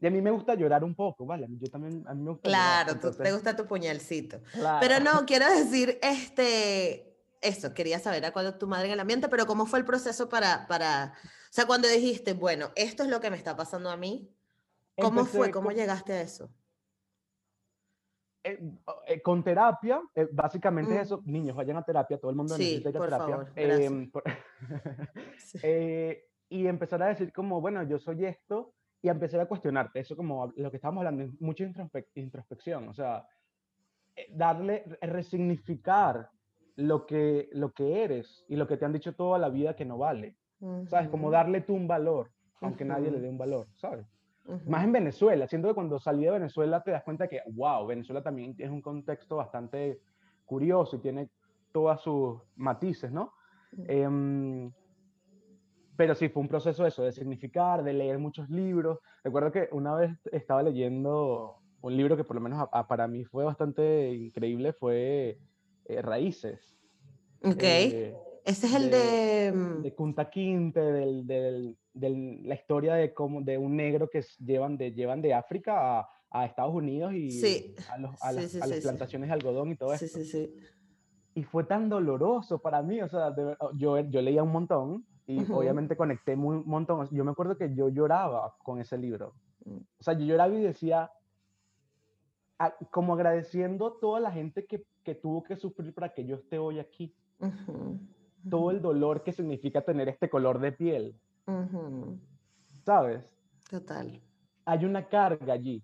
[0.00, 2.48] Y a mí me gusta llorar un poco, vale, yo también, a mí me gusta
[2.48, 4.40] llorar, Claro, te entonces, gusta tu puñalcito.
[4.52, 4.78] claro.
[4.80, 9.28] Pero no, quiero decir, este, eso, quería saber a cuándo tu madre en el ambiente,
[9.28, 13.20] pero ¿cómo fue el proceso para, para, o sea, cuando dijiste, bueno, esto es lo
[13.20, 14.28] que me está pasando a mí,
[15.00, 15.50] ¿cómo fue?
[15.52, 16.50] ¿Cómo con- llegaste a eso?
[18.44, 18.58] Eh,
[19.06, 20.96] eh, con terapia, eh, básicamente Mm.
[20.98, 23.36] es eso, niños, vayan a terapia, todo el mundo Sí, necesita ir a por terapia.
[23.36, 24.24] favor, em, por-
[25.38, 25.58] Sí.
[25.62, 30.16] eh, y empezar a decir como, bueno, yo soy esto, y empezar a cuestionarte, eso
[30.16, 33.26] como lo que estábamos hablando, mucha introspe- introspección, o sea,
[34.14, 36.28] eh, darle, re- resignificar
[36.76, 39.84] lo que, lo que eres y lo que te han dicho toda la vida que
[39.84, 40.36] no vale,
[40.86, 41.08] ¿sabes?
[41.08, 44.06] Como darle tú un valor, aunque nadie le dé un valor, ¿sabes?
[44.66, 45.46] Más en Venezuela.
[45.46, 48.82] Siento que cuando salí de Venezuela te das cuenta que, wow, Venezuela también es un
[48.82, 50.00] contexto bastante
[50.44, 51.28] curioso y tiene
[51.72, 53.32] todas sus matices, ¿no?
[53.86, 54.70] Em,
[55.96, 58.98] pero sí, fue un proceso eso, de significar, de leer muchos libros.
[59.22, 63.44] Recuerdo que una vez estaba leyendo un libro que por lo menos para mí fue
[63.44, 65.38] bastante increíble fue
[65.84, 66.76] eh, Raíces.
[67.44, 67.62] Ok.
[67.62, 69.52] Eh, Ese es el de...
[69.82, 71.26] De mm, Kunta Kinte, del,
[71.94, 76.08] del, la historia de, cómo, de un negro que llevan de, llevan de África a,
[76.30, 80.06] a Estados Unidos y a, los, a, las, plantaciones de algodón y todo eso.
[80.06, 80.54] Sí, sí, sí.
[81.34, 83.34] Y fue tan doloroso para mí, o sea,
[83.74, 87.08] yo, yo leía un montón y obviamente conecté un montón.
[87.10, 89.34] Yo me acuerdo que yo lloraba con ese libro.
[89.64, 89.76] Mm.
[89.76, 91.10] O sea, yo lloraba y decía,
[92.90, 96.58] como agradeciendo a toda la gente que, que, tuvo que sufrir para que yo esté
[96.58, 97.14] hoy aquí.
[98.48, 101.14] Todo el dolor que significa tener este color de piel.
[102.84, 103.22] ¿Sabes?
[103.68, 104.20] Total.
[104.64, 105.82] Hay una carga allí.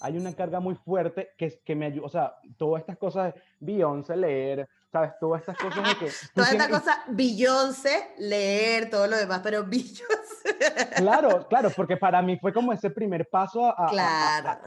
[0.00, 2.06] Hay una carga muy fuerte que, que me ayuda.
[2.06, 5.12] O sea, todas estas cosas, Beyoncé, leer, ¿sabes?
[5.18, 6.12] Todas estas cosas de que...
[6.34, 10.56] Toda esta cosa, Beyoncé, leer, todo lo demás, pero Beyoncé...
[10.96, 13.90] Claro, claro, porque para mí fue como ese primer paso a,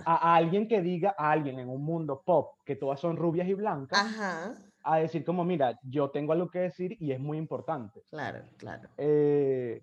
[0.06, 3.54] a, alguien que diga, a alguien en un mundo pop, que todas son rubias y
[3.54, 4.06] blancas,
[4.86, 8.04] a decir como, mira, yo tengo algo que decir y es muy importante.
[8.10, 8.88] Claro, claro.
[8.98, 9.82] Eh,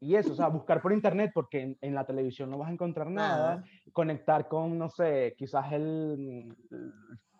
[0.00, 3.10] y eso, o sea, buscar por internet, porque en, la televisión no vas a encontrar
[3.10, 6.56] nada, conectar con, no sé, quizás el,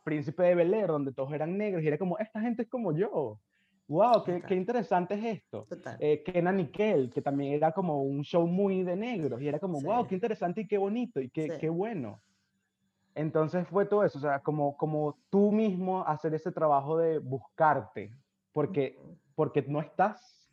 [0.04, 2.92] Príncipe de Bel Air, donde todos eran negros, y era como, esta gente es como
[2.92, 3.40] yo.
[3.88, 4.22] ¡Wow!
[4.24, 5.66] Qué, qué interesante es esto!
[5.98, 9.80] Eh, Kenan Nickel, que también era como un show muy de negros, y era como,
[9.80, 10.06] ¡wow!
[10.06, 12.20] ¡Qué interesante y qué bonito y qué, qué bueno!
[13.14, 18.14] Entonces fue todo eso, o sea, como, como tú mismo hacer ese trabajo de buscarte,
[18.53, 18.99] porque,
[19.35, 20.49] porque no estás,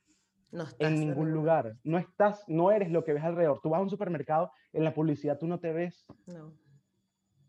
[0.52, 3.60] no estás en ningún lugar, no estás, no eres lo que ves alrededor.
[3.62, 6.06] Tú vas a un supermercado, en la publicidad tú no te ves.
[6.26, 6.54] No.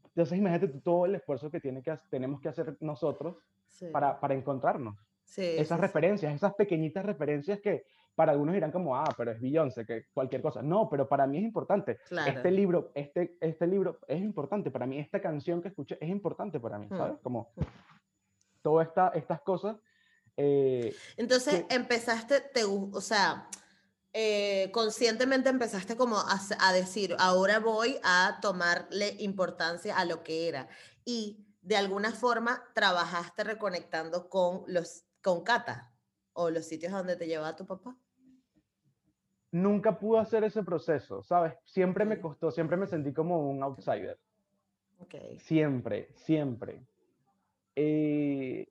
[0.08, 3.36] Entonces imagínate todo el esfuerzo que, tiene que tenemos que hacer nosotros
[3.92, 4.96] para, para, encontrarnos.
[5.36, 7.84] esas referencias, esas pequeñitas referencias que
[8.18, 10.60] para algunos dirán como, ah, pero es Beyoncé, que cualquier cosa.
[10.60, 12.00] No, pero para mí es importante.
[12.26, 14.98] Este libro, este, este libro es importante para mí.
[14.98, 17.14] Esta canción que escuché es importante para mí, ¿sabes?
[17.14, 17.22] Mm.
[17.22, 17.62] Como mm.
[18.60, 19.76] todas esta, estas cosas.
[20.36, 23.48] Eh, Entonces empezaste, te, o sea,
[24.12, 30.68] eh, conscientemente empezaste como a, decir, ahora voy a tomarle importancia a lo que era.
[31.04, 35.94] Y de alguna forma trabajaste reconectando con los con Cata
[36.32, 37.96] o los sitios donde te llevaba tu papá.
[39.50, 41.54] Nunca pude hacer ese proceso, ¿sabes?
[41.64, 44.18] Siempre me costó, siempre me sentí como un outsider.
[45.00, 45.38] Okay.
[45.38, 46.82] Siempre, siempre.
[47.76, 48.66] Eh,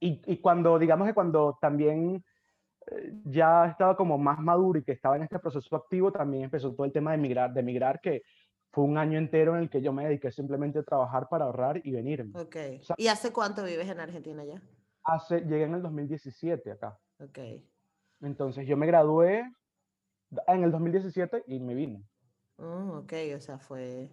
[0.00, 2.24] y, y, cuando, digamos que cuando también
[3.24, 6.84] ya estaba como más maduro y que estaba en este proceso activo, también empezó todo
[6.84, 8.22] el tema de migrar, de migrar que
[8.72, 11.80] fue un año entero en el que yo me dediqué simplemente a trabajar para ahorrar
[11.84, 12.38] y venirme.
[12.38, 12.56] Ok.
[12.96, 14.62] ¿Y hace cuánto vives en Argentina ya?
[15.04, 16.98] Hace, llegué en el 2017 acá.
[17.18, 17.38] Ok.
[18.22, 19.44] Entonces yo me gradué
[20.46, 22.04] en el 2017 y me vine.
[22.58, 24.08] Oh, ok, o sea, fue...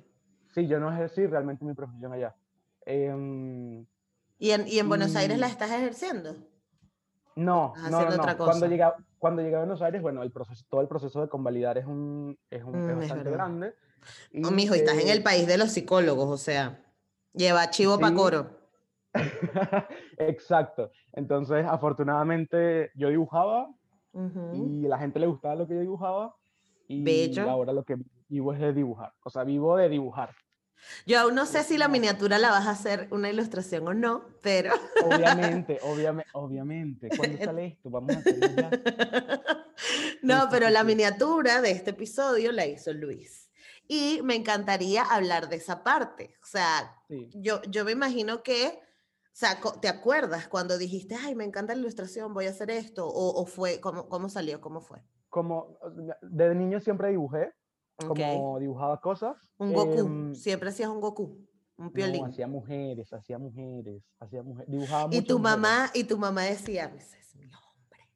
[0.54, 2.36] Sí, yo no ejercí realmente mi profesión allá.
[2.86, 3.86] Em,
[4.40, 6.36] ¿Y, en, ¿Y en Buenos Aires la estás ejerciendo?
[7.36, 8.38] No, no, no.
[8.38, 8.84] Cuando llegué,
[9.20, 12.38] cuando llegué a Buenos Aires, bueno, el proceso, todo el proceso de convalidar es, un,
[12.50, 13.76] es, un, mm, bastante grande.
[14.32, 16.84] Y, no, mijo, estás en el país de los psicólogos, o sea,
[17.34, 18.58] lleva chivo para coro.
[20.18, 20.92] Exacto.
[21.14, 23.70] Entonces, afortunadamente, yo dibujaba
[24.54, 26.36] y a la gente le gustaba lo que yo dibujaba.
[26.88, 27.50] Y Bello.
[27.50, 27.98] ahora lo que
[28.30, 29.14] vivo es de dibujar.
[29.24, 30.34] O sea, vivo de dibujar.
[31.06, 34.26] Yo aún no sé si la miniatura la vas a hacer una ilustración o no,
[34.42, 34.74] pero...
[35.06, 37.10] Obviamente, obviamente, obviamente.
[37.16, 37.90] ¿Cuándo sale esto?
[37.90, 38.70] Vamos a hacerlo ya.
[40.22, 43.50] No, pero la miniatura de este episodio la hizo Luis.
[43.88, 46.36] Y me encantaría hablar de esa parte.
[46.44, 46.98] O sea,
[47.34, 48.80] yo, yo me imagino que,
[49.40, 53.08] sea, ¿te acuerdas cuando dijiste, ay, me encanta la ilustración, voy a hacer esto?
[53.08, 55.04] ¿O, o fue, cómo, cómo salió, cómo fue?
[55.30, 55.78] Como,
[56.24, 57.54] desde niño siempre dibujé,
[57.98, 59.38] como dibujaba cosas.
[59.60, 61.48] Un Goku, em, siempre hacías un Goku,
[61.78, 62.22] un piolín.
[62.22, 66.92] No, hacía mujeres, hacía mujeres, hacía mujeres, dibujaba Y tu mamá, y tu mamá decía,
[66.98, 68.10] ese es mi hombre.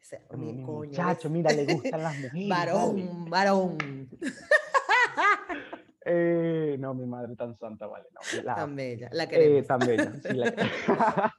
[0.00, 2.48] Ese es mi, muchacho, mira, le gustan las mujeres.
[2.48, 3.78] varón, varón.
[6.04, 8.06] Eh, no, mi madre tan santa, vale.
[8.12, 9.66] No, la, tan bella, la eh, queremos.
[9.66, 10.52] tan bella, sí, la,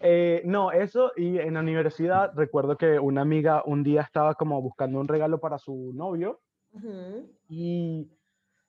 [0.00, 4.62] eh, no, eso, y en la universidad recuerdo que una amiga un día estaba como
[4.62, 6.40] buscando un regalo para su novio
[7.48, 8.10] y,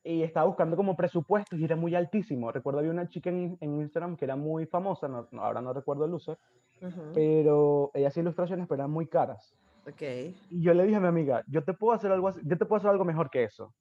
[0.03, 2.51] y, estaba buscando como presupuestos y era muy altísimo.
[2.51, 6.03] Recuerdo había una chica en, en Instagram que era muy famosa, no, ahora no recuerdo
[6.03, 6.37] el user,
[7.13, 9.55] pero ella hacía ilustraciones, pero eran muy caras.
[9.89, 10.35] Okay.
[10.49, 12.77] Y yo le dije a mi amiga, yo te puedo hacer algo, yo te puedo
[12.77, 13.73] hacer algo mejor que eso.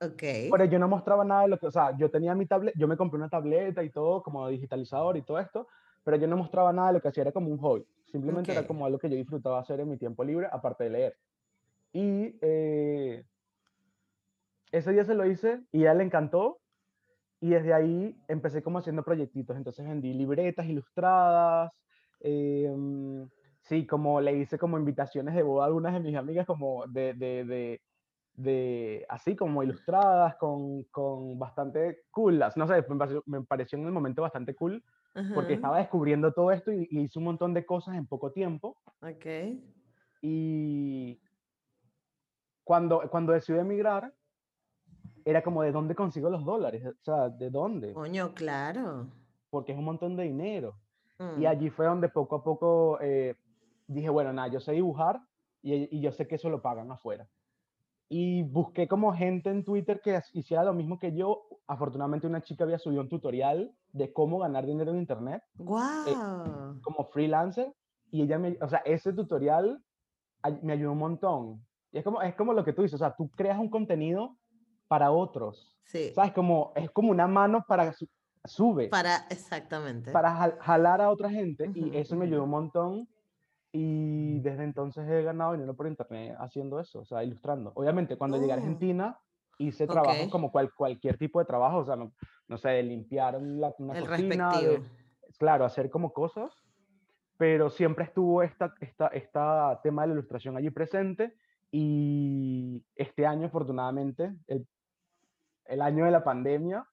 [0.00, 0.14] Arrecha.
[0.14, 0.50] Ok.
[0.50, 2.88] Pero yo no mostraba nada de lo que, o sea, yo tenía mi tablet, yo
[2.88, 5.68] me compré una tableta y todo, como digitalizador y todo esto,
[6.04, 7.86] pero yo no mostraba nada de lo que hacía, era como un hobby.
[8.06, 11.16] Simplemente era como algo que yo disfrutaba hacer en mi tiempo libre, aparte de leer.
[11.92, 13.24] Y, eh,
[14.72, 16.58] ese día se lo hice y a él le encantó.
[17.40, 19.56] Y desde ahí empecé como haciendo proyectitos.
[19.56, 21.72] Entonces vendí libretas ilustradas.
[22.20, 23.28] em,
[23.62, 27.14] sí, como le hice como invitaciones de boda a algunas de mis amigas, como de,
[27.14, 27.80] de, de,
[28.34, 32.38] de- así como ilustradas, con, con bastante cool.
[32.56, 34.82] No sé, me pareció, me pareció en el momento bastante cool
[35.34, 38.76] porque estaba descubriendo todo esto y, y hice un montón de cosas en poco tiempo.
[39.02, 39.26] Ok.
[40.22, 41.20] Y
[42.64, 44.12] cuando, cuando decidí emigrar,
[45.24, 46.84] era como, ¿de dónde consigo los dólares?
[46.86, 47.92] O sea, ¿de dónde?
[47.92, 49.06] Coño, claro.
[49.50, 50.76] Porque es un montón de dinero.
[51.36, 53.36] Y Mm, allí fue donde poco a poco eh,
[53.86, 55.20] dije, bueno, nada, yo sé dibujar
[55.62, 57.28] y, y yo sé que eso lo pagan afuera.
[58.12, 61.46] Y busqué como gente en Twitter que hiciera lo mismo que yo.
[61.68, 66.80] Afortunadamente una chica había subido un tutorial de cómo ganar dinero en Internet Guau.
[66.82, 67.72] como freelancer
[68.10, 69.80] y ella me, o sea, ese tutorial
[70.62, 71.64] me ayudó un montón.
[71.92, 74.36] Y es como, es como lo que tú dices, o sea, tú creas un contenido
[74.88, 76.10] para otros, Sí.
[76.12, 76.32] ¿sabes?
[76.32, 78.08] Como, es como una mano para, su-
[78.44, 80.10] sube, para, Para, exactamente.
[80.12, 83.08] jal- jalar a otra gente y eso me ayudó un montón
[83.72, 87.72] y desde entonces he ganado dinero por internet haciendo eso, o sea, ilustrando.
[87.74, 89.18] Obviamente, cuando llegué a Oh, Argentina
[89.58, 90.30] hice trabajos ok.
[90.32, 92.12] como cual, cualquier tipo de trabajo, o sea, no,
[92.48, 94.84] no sé, de limpiar una, una El cocina, de, respectivo.
[95.38, 96.50] claro, hacer como cosas,
[97.36, 101.34] pero siempre estuvo esta, esta, esta tema de la ilustración allí presente
[101.70, 104.66] y este año afortunadamente, el,
[105.66, 106.84] el año de la pandemia,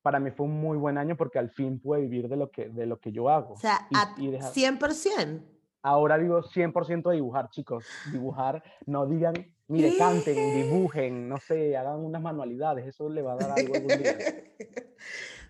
[0.00, 2.68] para mí fue un muy buen año porque al fin pude vivir de lo que,
[2.70, 3.56] de lo que yo O hago.
[3.56, 5.42] sea, Y, a y dejar- 100%.
[5.82, 7.84] Ahora vivo 100% de dibujar, chicos.
[8.10, 9.34] Dibujar, no digan,
[9.68, 13.98] mire, canten, dibujen, no sé, hagan unas manualidades, eso le va a dar algo algún
[13.98, 14.16] día.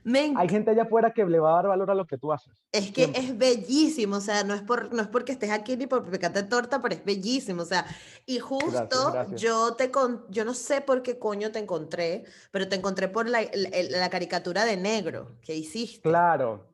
[0.04, 2.32] Me Hay gente allá afuera que le va a dar valor a lo que tú
[2.32, 2.52] haces.
[2.72, 3.20] Es que siempre.
[3.20, 6.42] es bellísimo, o sea, no es, por, no es porque estés aquí ni por picarte
[6.42, 7.86] torta, pero es bellísimo, o sea,
[8.26, 9.40] y justo gracias.
[9.40, 13.28] yo te con, yo no sé por qué coño te encontré, pero te encontré por
[13.28, 16.00] la, la- la caricatura de negro que hiciste.
[16.00, 16.66] Claro,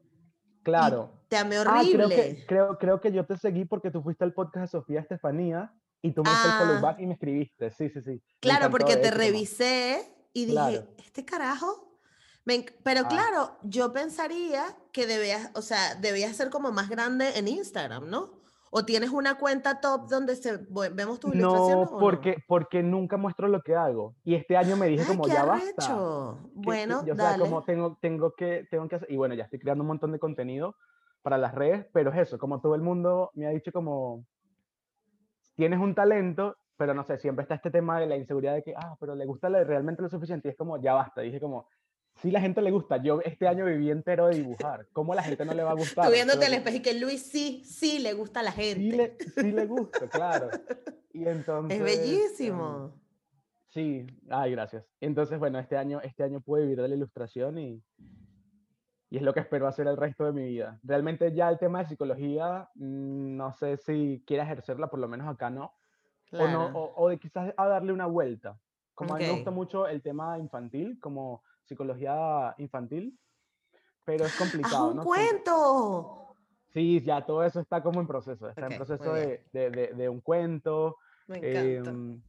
[0.62, 1.17] claro.
[1.28, 2.14] Te amé Ah, creo horrible.
[2.16, 5.72] que, creo, creo que yo te seguí porque tú fuiste al podcast de Sofía Estefanía
[6.02, 6.80] y tú me hiciste el follow Ah.
[6.80, 7.70] back y me escribiste.
[7.70, 8.22] Sí, sí, sí.
[8.40, 10.86] Claro, porque te hecho, como- revisé y dije, Claro.
[11.04, 11.84] ¿este carajo?
[12.44, 13.08] Me pero Ah.
[13.08, 18.38] claro, yo pensaría que debías, o sea, debías ser como más grande en Instagram, ¿no?
[18.70, 22.82] ¿O tienes una cuenta top donde se, ve- vemos tus ilustraciones No, o porque, porque
[22.82, 24.14] nunca muestro lo que hago.
[24.24, 25.86] Y este año me dije Ay, como, qué ya basta.
[25.86, 27.42] que- Bueno, que- o sea, dale.
[27.44, 30.18] como tengo, tengo, que, tengo que hacer, y bueno, ya estoy creando un montón de
[30.18, 30.74] contenido
[31.22, 34.24] para las redes, pero es eso, como todo el mundo me ha dicho como,
[35.54, 38.74] tienes un talento, pero no sé, siempre está este tema de la inseguridad de que,
[38.76, 41.68] ah, pero le gusta realmente lo suficiente, y es como, ya basta, dije como,
[42.14, 45.22] sí la gente le gusta, yo este año viví entero de dibujar, ¿cómo a la
[45.22, 46.06] gente no le va a gustar?
[46.06, 48.96] Tú viéndote Pero- espejo y que Luis sí, sí le gusta a la sí gente.
[48.96, 50.48] le, sí le gusta, claro.
[51.12, 51.80] Y entonces...
[51.80, 52.94] Es em, bellísimo.
[53.68, 54.84] Sí, ay, gracias.
[55.00, 57.82] Entonces, bueno, este año, este año pude vivir de la ilustración y,
[59.10, 60.78] y es lo que espero hacer el resto de mi vida.
[60.82, 65.26] Realmente ya el tema de psicología, mm, no sé si quiera ejercerla, por lo menos
[65.28, 65.72] acá no,
[66.32, 68.58] o, no o, o de quizás a darle una vuelta.
[68.94, 73.18] Como a mí me gusta mucho el tema infantil, como psicología infantil,
[74.04, 75.04] pero es ¡Haz complicado, un ¿no?
[75.04, 76.34] Cuento!
[76.68, 80.08] Sí, ya todo eso está como en proceso, está Ok, en proceso de- de- de
[80.08, 80.96] un cuento,
[81.28, 81.90] Me encanta.
[81.90, 82.22] Em,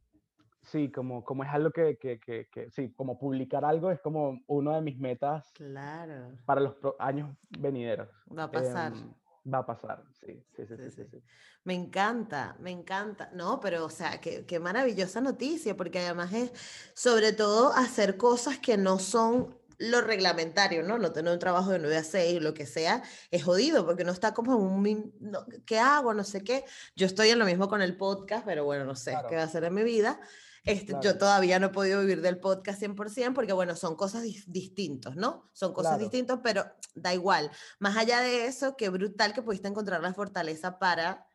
[0.71, 4.39] sí, como, como es algo que, que, que, que- sí, como publicar algo es como
[4.47, 8.07] uno de mis metas Claro, para los años venideros.
[8.37, 8.93] va a pasar.
[8.93, 9.13] Em,
[9.53, 11.23] va a pasar, sí, sí, sí, Sí, sí, sí.
[11.63, 13.29] Me encanta, me encanta.
[13.33, 16.51] No, pero o sea, qué, qué maravillosa noticia, porque además es
[16.93, 20.97] sobre todo hacer cosas que no son lo reglamentario, ¿no?
[20.97, 23.01] No tener un trabajo de 9 a 6, lo que sea,
[23.31, 25.13] es jodido, porque no está como un...
[25.21, 26.13] no, ¿Qué hago?
[26.13, 26.65] No sé qué.
[26.97, 29.29] Yo estoy en lo mismo con el podcast, pero bueno, no sé Claro.
[29.29, 30.19] qué va a hacer en mi vida.
[30.65, 31.17] Este, Yo Claro.
[31.17, 35.49] todavía no he podido vivir del podcast 100% porque, bueno, son cosas dis- distintos, ¿no?
[35.53, 36.03] Son cosas Claro.
[36.03, 37.49] distintas, pero da igual.
[37.79, 41.25] Más allá de eso, qué brutal que pudiste encontrar la fortaleza para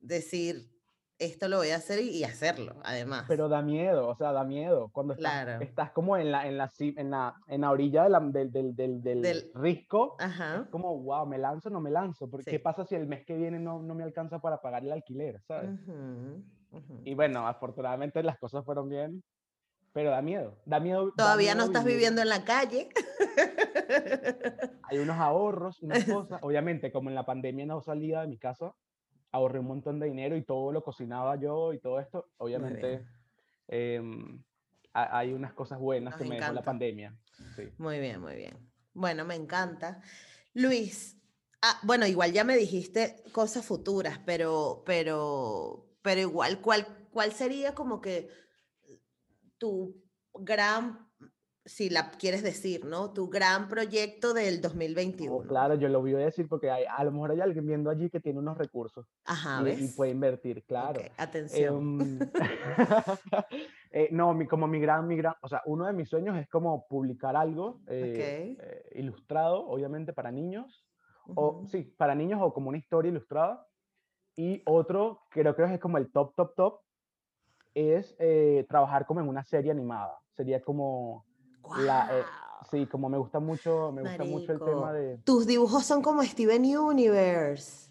[0.00, 0.70] decir,
[1.18, 3.24] esto lo voy a hacer y, hacerlo, además.
[3.26, 4.90] Pero da miedo, o sea, da miedo.
[4.92, 5.64] Cuando estás, Claro.
[5.64, 8.76] estás como en la, en la, en la, en la orilla de la- del, del,
[8.76, 10.62] del, del Del- risco, Ajá.
[10.64, 12.28] es como, wow, ¿me lanzo o no me lanzo?
[12.28, 12.50] Porque, Sí.
[12.50, 15.40] ¿Qué pasa si el mes que viene no, no me alcanza para pagar el alquiler,
[15.48, 15.70] ¿sabes?
[17.04, 19.22] Y bueno, afortunadamente las cosas fueron bien,
[19.92, 20.58] pero da miedo.
[20.66, 21.06] Da miedo.
[21.06, 21.96] da Todavía no estás vivir.
[21.98, 22.88] viviendo en la calle.
[24.84, 26.40] Hay unos ahorros, unas cosas.
[26.42, 28.74] Obviamente, como en la pandemia no salía de mi casa,
[29.32, 32.28] ahorré un montón de dinero y todo lo cocinaba yo y todo esto.
[32.38, 33.06] Obviamente,
[33.68, 34.42] em,
[34.92, 36.64] ha- hay unas cosas buenas Nos que me dejó la encanta.
[36.64, 37.16] pandemia.
[37.54, 37.62] Sí.
[37.78, 38.56] Muy bien, muy bien.
[38.94, 40.00] Bueno, me encanta.
[40.54, 41.16] Luis,
[41.62, 47.74] ah, bueno, igual ya me dijiste cosas futuras, pero, pero, pero igual, ¿cuál, cuál sería
[47.74, 48.30] como que
[49.58, 50.00] tu
[50.32, 51.10] gran,
[51.64, 53.12] si la quieres decir, ¿no?
[53.12, 55.48] Tu gran proyecto del 2021.
[55.48, 58.08] claro, yo lo voy a decir porque hay, a lo mejor hay alguien viendo allí
[58.08, 59.04] que tiene unos recursos.
[59.24, 59.80] Ajá, y, ¿ves?
[59.80, 61.00] y puede invertir, claro.
[61.00, 61.74] Ok, atención.
[61.74, 62.18] Em,
[63.90, 66.48] eh, no, mi, como mi gran, mi gran, o sea, uno de mis sueños es
[66.48, 70.86] como publicar algo eh, eh, ilustrado, obviamente para niños,
[71.34, 71.66] o Ujú.
[71.66, 73.66] sí, para niños o como una historia ilustrada.
[74.36, 76.80] Y otro, creo que es como el top, top, top,
[77.74, 80.18] es eh, trabajar como en una serie animada.
[80.36, 81.24] Sería como
[81.78, 82.22] la, eh,
[82.70, 86.22] sí, como me gusta mucho, me gusta mucho el tema de, Tus dibujos son como
[86.22, 87.90] Steven Universe.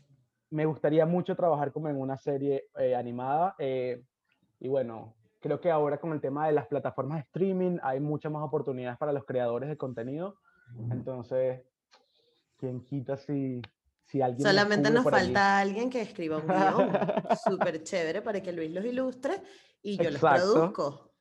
[0.51, 3.55] me gustaría mucho trabajar como en una serie eh, animada.
[3.59, 8.31] y bueno, creo que ahora con el tema de las plataformas de streaming hay muchas
[8.31, 10.37] más oportunidades para los creadores de contenido.
[10.89, 11.61] Entonces,
[12.57, 13.61] ¿quién quita si,
[14.05, 15.11] si alguien me Solamente nos allí?
[15.11, 16.89] falta alguien que escriba un guion
[17.43, 19.41] súper chévere para que Luis los ilustre
[19.81, 21.13] y yo los produzco.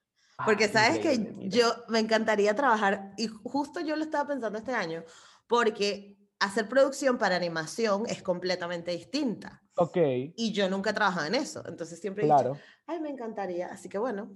[0.45, 1.49] Porque Ah, sabes que mira.
[1.49, 5.05] yo me encantaría trabajar, y justo yo lo estaba pensando este año,
[5.47, 9.63] porque hacer producción para animación es completamente distinta.
[9.77, 9.97] Ok,
[10.37, 11.63] Y yo nunca he trabajado en eso.
[11.67, 12.57] Entonces siempre he dicho,
[12.87, 13.69] ay, me encantaría.
[13.69, 14.33] Así que bueno,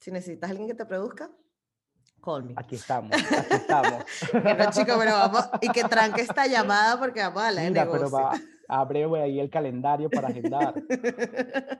[0.00, 1.30] si necesitas alguien que te produzca,
[2.20, 2.54] call me.
[2.56, 4.04] Aquí estamos, aquí estamos.
[4.42, 8.04] Bueno, chico, pero vamos, y que tranque esta llamada porque vamos a de Mira, pero
[8.04, 8.18] negocio.
[8.18, 8.32] va,
[8.68, 10.74] abre ahí el calendario para agendar.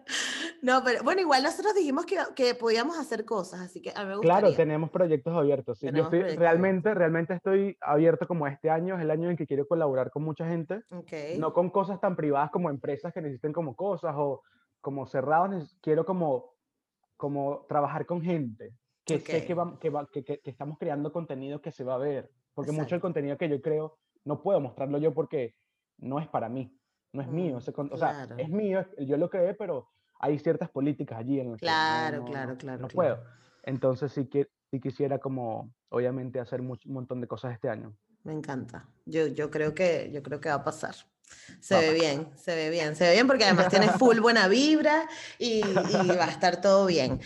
[0.60, 4.08] No, pero bueno, igual nosotros dijimos que, que podíamos hacer cosas, así que a mí
[4.08, 4.40] me gustaría.
[4.40, 5.78] Claro, tenemos proyectos abiertos.
[5.78, 5.86] sí.
[5.86, 9.36] Yo Tenemos estoy, proyectos realmente, realmente estoy abierto como este año, es el año en
[9.36, 11.12] que quiero colaborar con mucha gente, Ok.
[11.38, 14.42] no con cosas tan privadas como empresas que necesiten como cosas o
[14.80, 16.54] como cerrados, quiero como,
[17.16, 18.74] como trabajar con gente,
[19.14, 21.98] que sé que, va- que, va- que, que- estamos creando contenido que se va a
[21.98, 23.02] ver, porque mucho del Exacto.
[23.02, 25.54] contenido que yo creo no puedo mostrarlo yo porque
[25.98, 26.76] no es para mí,
[27.12, 28.36] no es mío, Mm, con- o sea, claro.
[28.38, 29.88] es mío, yo lo creé, pero
[30.20, 32.94] hay ciertas políticas allí en las que no- Claro, no- claro, no- claro, claro.
[32.94, 33.24] puedo.
[33.62, 37.96] Entonces sí, que, sí quisiera como, obviamente, hacer much- un montón de cosas este año.
[38.24, 38.86] Me encanta.
[39.06, 40.94] Yo, yo creo que, yo creo que va a pasar.
[41.60, 45.06] Se ve bien, se ve bien, se ve bien porque además tienes full buena vibra
[45.38, 47.20] y, y va a estar todo bien.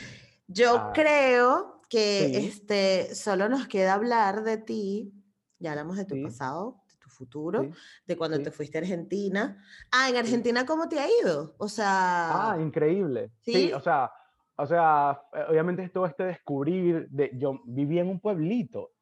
[0.48, 2.46] Yo Ah, creo que sí.
[2.46, 5.12] este, solo nos queda hablar de ti.
[5.58, 6.22] Ya hablamos de tu Sí.
[6.22, 7.70] pasado, de tu futuro, Sí.
[8.06, 9.62] de cuando te fuiste a Argentina.
[9.92, 10.16] Ah, en.
[10.16, 11.54] Argentina, ¿cómo te ha ido?
[11.58, 13.30] O Ah, sea, increíble.
[13.42, 14.10] Sí, o sea,
[14.56, 18.92] o sea, eh, obviamente es todo este descubrir de, yo vivía en un pueblito,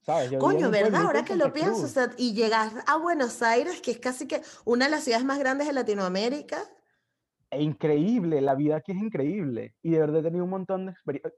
[0.00, 0.30] ¿sabes?
[0.30, 1.06] Yo Coño, ¿verdad?
[1.06, 4.42] Ahora que lo pienso, o sea, y llegar a Buenos Aires, que es casi que
[4.66, 6.58] una de las ciudades más grandes de Latinoamérica.
[7.50, 9.74] E increíble, la vida aquí es increíble.
[9.82, 11.32] Y de verdad he tenido un montón de experiencias.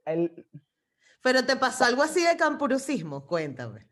[1.21, 3.87] Pero te pasó algo así de campurucismo, cuéntame.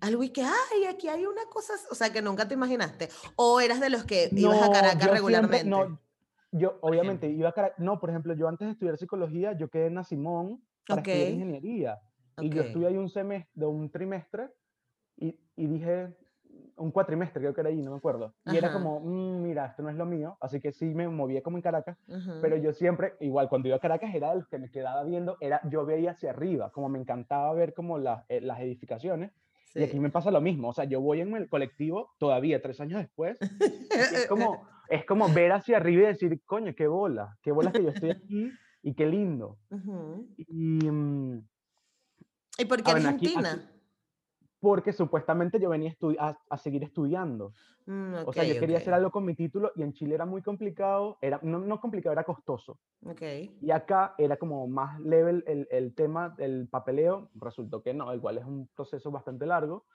[0.00, 3.08] Algo y que, ay, aquí hay una cosa, o sea, que nunca te imaginaste.
[3.36, 5.62] O eras de los que ibas a Caracas regularmente.
[5.62, 6.00] Siempre, no,
[6.52, 7.40] yo obviamente ejemplo.
[7.40, 7.78] iba a Caracas.
[7.78, 11.98] No, por ejemplo, yo antes de estudiar psicología, yo quedé en Simón para estudiar ingeniería.
[12.40, 14.50] Y yo estuve ahí un semestre, un trimestre,
[15.16, 16.16] y, y dije,
[16.78, 18.34] un cuatrimestre creo que era ahí, no me acuerdo.
[18.46, 18.76] Y era Ajá.
[18.78, 21.62] como, "Mm, mira, esto no es lo mío, así que sí me movía como en
[21.62, 21.96] Caracas,
[22.40, 25.36] pero yo siempre, igual cuando iba a Caracas era de los que me quedaba viendo,
[25.40, 29.32] era, yo veía hacia arriba, como me encantaba ver como las, eh, las edificaciones,
[29.74, 30.00] y aquí Sí.
[30.00, 33.38] me pasa lo mismo, o sea, yo voy en el colectivo todavía, tres años después,
[33.40, 37.82] es como, es como ver hacia arriba y decir, coño, qué bola, qué bola que
[37.82, 38.50] yo estoy aquí,
[38.82, 39.58] y qué lindo.
[40.36, 40.88] Y...
[40.90, 41.42] mm,
[42.60, 43.52] ¿Y por qué Ah, bueno, aquí- Argentina?
[43.52, 43.77] aquí-
[44.60, 47.52] porque supuestamente yo venía a, a seguir estudiando.
[47.86, 50.26] Mm, O sea, yo quería ok, hacer algo con mi título y en Chile era
[50.26, 52.80] muy complicado, era, no, no complicado, era costoso.
[53.06, 53.22] ok.
[53.60, 58.38] Y acá era como más level el, el tema del papeleo, resultó que no, igual
[58.38, 59.86] es un proceso bastante largo.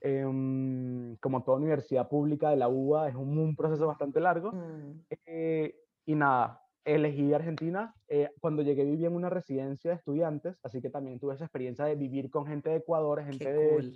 [0.00, 4.52] Em, como toda universidad pública de la UBA es un, un proceso bastante largo.
[4.52, 7.94] Mm, Eh, y nada, elegí Argentina.
[8.08, 11.84] eh, cuando llegué viví en una residencia de estudiantes, así que también tuve esa experiencia
[11.86, 13.94] de vivir con gente de Ecuador, gente qué de, cool.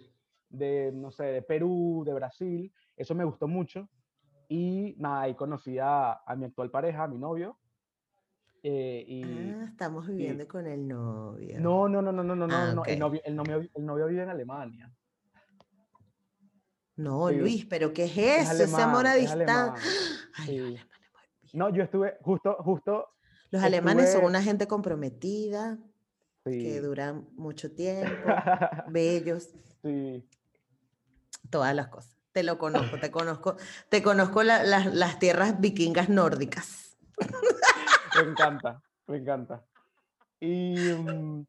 [0.48, 2.72] de, no sé, de Perú, de Brasil.
[2.96, 3.88] Eso me gustó mucho.
[4.48, 7.58] Y nada, ahí conocí a, a mi actual pareja, a mi novio.
[8.62, 9.22] eh, y
[9.52, 11.60] Ah, estamos viviendo con el novio.
[11.60, 12.88] no, no, no, no, no, no, no, Ah, no, ok.
[12.88, 14.90] el, novio, el, novio, el novio vive en Alemania.
[16.96, 17.36] No, Sí.
[17.36, 18.64] Luis, pero ¿qué es Es eso?
[18.64, 19.62] Ese amor a alemán, es distancia.
[19.62, 19.80] alemán.
[20.34, 20.76] Ay, Sí.
[21.52, 21.58] Bien.
[21.58, 23.08] No, yo estuve justo, justo,
[23.50, 25.78] Los alemanes son estuve- una gente comprometida,
[26.44, 26.78] que sí.
[26.78, 28.06] duran mucho tiempo,
[28.88, 29.48] bellos,
[29.82, 30.26] sí.
[31.50, 32.16] todas las cosas.
[32.32, 33.56] Te lo conozco, te conozco,
[33.88, 36.96] te conozco la- las- las tierras vikingas nórdicas.
[38.14, 39.64] Me encanta, me encanta.
[40.40, 41.46] Y mm,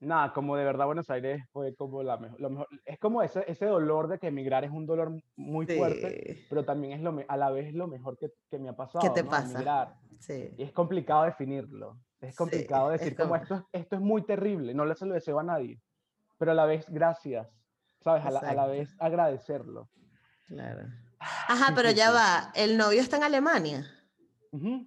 [0.00, 2.68] nada, como de verdad Buenos Aires fue como la mejor, lo mejor.
[2.84, 6.92] Es como ese, ese dolor de que emigrar es un dolor muy fuerte, pero también
[6.94, 9.30] es lo, a la vez lo mejor que, que me ha pasado, ¿Qué te ¿no?
[9.30, 9.52] pasa?
[9.54, 9.94] Emigrar.
[10.18, 10.50] sí.
[10.56, 11.98] Y es complicado definirlo.
[12.20, 14.94] Es Sí, complicado es decir como como- esto, es- esto es muy terrible, no le
[14.94, 15.80] se lo deseo a nadie,
[16.38, 17.48] pero a la vez gracias,
[18.02, 18.24] ¿sabes?
[18.26, 19.88] A la, a la vez agradecerlo.
[20.46, 20.86] Claro.
[21.18, 23.86] Ajá, Sí, pero ya va, el novio está en Alemania.
[24.52, 24.86] Mi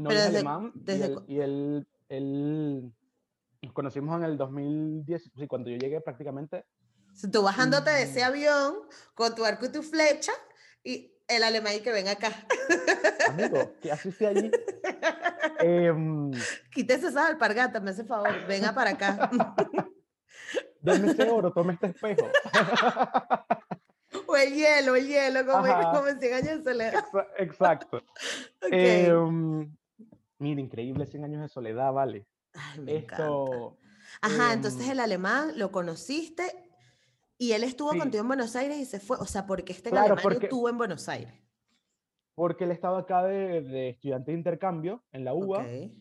[0.00, 0.72] novio es desde- alemán
[1.28, 1.86] y él-
[3.64, 6.64] nos conocimos en el 2010, sí, cuando yo llegué prácticamente.
[7.12, 8.08] Si tú bajándote de Mm.
[8.08, 8.74] ese avión
[9.14, 10.32] con tu arco y tu flecha
[10.82, 12.30] y el alemán y que ven acá.
[13.28, 14.50] Amigo, ¿qué haces allí?
[15.60, 16.30] Em,
[16.72, 19.30] Quítese esas alpargatas, me hace favor, venga para acá.
[20.80, 22.28] Deme ese oro, tome este espejo.
[24.26, 25.92] o el hielo, el hielo, como, en- Ajá.
[25.92, 26.92] como en 100 años de soledad.
[27.04, 28.02] Exa- Exacto.
[28.70, 29.74] Em,
[30.38, 32.26] mira, increíble 100 años de soledad, vale.
[32.54, 33.24] Ay, me encanta.
[33.24, 33.76] Esto.
[34.22, 36.44] Ajá, entonces em, el alemán lo conociste
[37.36, 37.98] y él estuvo Sí.
[37.98, 39.16] contigo en Buenos Aires y se fue.
[39.18, 41.34] O sea, porque está en Claro, y tú en Buenos Aires.
[42.34, 45.60] Porque él estaba acá de, de estudiante de intercambio en la UBA.
[45.60, 45.92] Ok.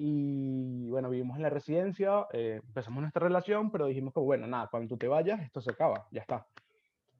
[0.00, 4.68] Y bueno, vivimos en la residencia, eh, empezamos nuestra relación, pero dijimos que bueno, nada,
[4.70, 6.46] cuando tú te vayas, esto se acaba, ya está.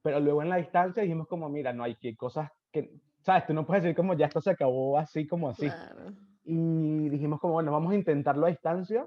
[0.01, 3.47] Pero luego en la distancia dijimos como, mira, no hay que cosas que, ¿sabes?
[3.47, 5.67] Tú no puedes decir como ya esto se acabó así como así.
[5.67, 6.13] Claro.
[6.51, 9.07] Y dijimos como, bueno, vamos a intentarlo a distancia.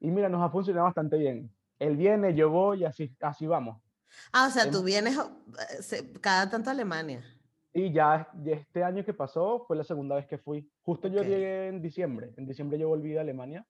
[0.00, 1.52] Y mira, nos ha funcionado bastante bien.
[1.78, 3.80] Él viene, yo voy, y así, así vamos.
[4.32, 7.22] Ah, o sea, tú vienes eh, cada tanto a Alemania.
[7.72, 10.68] Y ya, este año que pasó fue la segunda vez que fui.
[10.82, 12.32] Justo yo llegué en diciembre.
[12.36, 13.64] En diciembre yo volví de Alemania.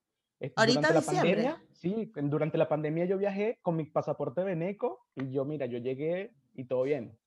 [0.56, 1.34] ¿Ahorita durante la diciembre?
[1.34, 5.76] pandemia, sí, durante la pandemia yo viajé con mi pasaporte veneco y yo, mira, yo
[5.76, 7.18] llegué y todo bien.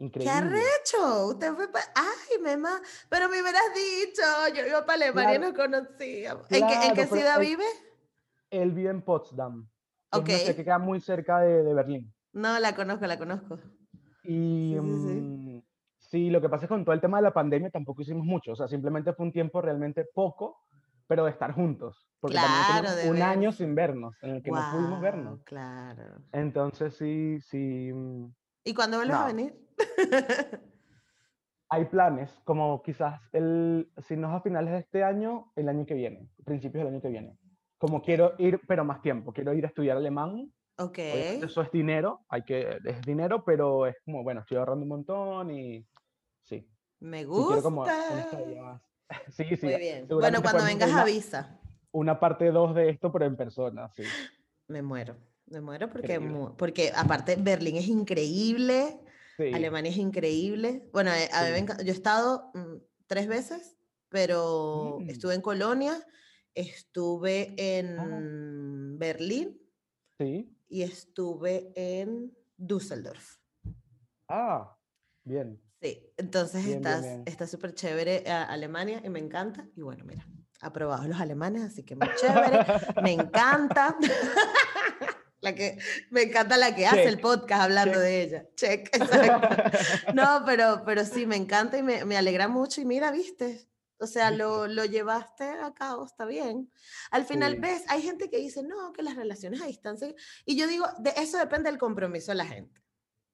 [0.00, 0.32] ¡Qué Increíble.
[0.32, 1.26] arrecho!
[1.26, 2.80] Usted fue pa- ¡Ay, mamá!
[3.10, 4.22] Pero me hubieras dicho,
[4.56, 5.52] yo iba para Alemania y Claro.
[5.52, 6.46] nos conocíamos.
[6.50, 7.64] ¿En qué, en qué ciudad él- vive?
[8.50, 9.68] Él vive en Potsdam.
[10.12, 10.24] Ok.
[10.24, 12.12] que queda muy cerca de, de Berlín.
[12.32, 13.58] No, la conozco, la conozco.
[14.24, 15.20] Y Sí, sí, sí.
[15.20, 15.62] mm,
[15.98, 18.24] sí, lo que pasa es que con todo el tema de la pandemia tampoco hicimos
[18.24, 18.52] mucho.
[18.52, 20.56] O sea, simplemente fue un tiempo realmente poco,
[21.06, 22.08] pero de estar juntos.
[22.20, 25.42] Porque también Claro, de un año sin vernos, en el que no pudimos vernos.
[25.44, 26.22] Claro.
[26.32, 28.32] Entonces sí, sí, mm,
[28.64, 29.26] ¿Y cuándo vuelves a No.
[29.26, 29.54] venir?
[31.72, 35.86] hay planes, como quizás el, si no es a finales de este año, el año
[35.86, 37.38] que viene, principios del año que viene.
[37.78, 40.52] Como quiero ir, pero más tiempo, quiero ir a estudiar alemán.
[40.76, 40.98] ok.
[40.98, 44.88] obviamente Eso es dinero, hay que, es dinero, pero es como, bueno, estoy ahorrando un
[44.88, 45.86] montón y
[46.42, 46.68] sí.
[46.98, 47.46] Me sí gusta.
[47.46, 47.86] quiero como.
[49.28, 49.66] Sí, sí.
[49.66, 50.06] Muy bien.
[50.08, 51.58] Bueno, cuando vengas avisa.
[51.90, 54.04] Una parte 2 de esto, pero en persona, sí.
[54.68, 55.16] Me muero.
[55.50, 59.00] Me muero porque, mu- porque aparte Berlín es increíble,
[59.36, 59.52] sí.
[59.52, 60.88] Alemania es increíble.
[60.92, 61.84] Bueno, eh, a mí Sí.
[61.84, 62.76] yo he estado mm,
[63.08, 63.76] tres veces,
[64.08, 65.10] pero Mm.
[65.10, 66.06] estuve en Colonia,
[66.54, 69.60] estuve en Berlín
[70.18, 70.56] Sí.
[70.68, 73.38] y estuve en Düsseldorf.
[74.28, 74.76] Ah,
[75.24, 75.60] bien.
[75.82, 77.22] Sí, entonces Bien, bien, estás, bien.
[77.26, 79.66] está súper chévere a- Alemania y me encanta.
[79.74, 80.24] Y bueno, mira,
[80.60, 82.06] aprobados los alemanes, así que muy
[82.54, 82.64] chévere.
[83.02, 83.96] me encanta.
[85.42, 85.78] La que,
[86.10, 88.02] me encanta la que hace el podcast hablando check.
[88.02, 88.44] de ella.
[88.56, 89.78] Check, exacto.
[90.14, 92.80] No, pero, pero sí, me encanta y me, me alegra mucho.
[92.80, 93.66] Y mira, viste,
[93.98, 96.70] o sea, lo, lo llevaste a cabo, está bien.
[97.10, 97.58] Al final, Sí.
[97.60, 100.12] ves, hay gente que dice, no, que las relaciones a distancia.
[100.44, 102.78] Y yo digo, de eso depende del compromiso de la gente.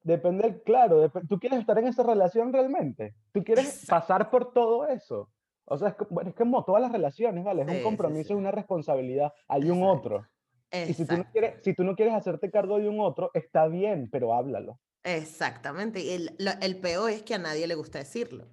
[0.03, 3.17] Depende, claro, dep- tú quieres estar en esa relación realmente.
[3.33, 3.87] Tú quieres Exacto.
[3.91, 5.33] pasar por todo eso.
[5.65, 7.63] O sea, es, bueno, es como todas las relaciones, ¿vale?
[7.63, 8.35] Es Sí, un compromiso sí.
[8.35, 9.33] y una responsabilidad.
[9.49, 10.25] Hay un otro.
[10.73, 13.67] Y si tú, no quieres, si tú no quieres hacerte cargo de un otro, está
[13.69, 14.79] bien, pero háblalo.
[15.05, 16.01] Exactamente.
[16.01, 18.47] Y el, lo- el peor es que a nadie le gusta decirlo.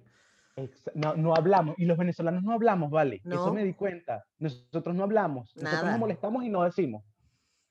[0.94, 1.74] No, no hablamos.
[1.78, 3.16] Y los venezolanos no hablamos, ¿vale?
[3.24, 3.52] Eso No.
[3.52, 4.24] me di cuenta.
[4.38, 5.50] Nosotros no hablamos.
[5.56, 5.90] Nosotros Nada.
[5.90, 7.02] nos molestamos y no decimos.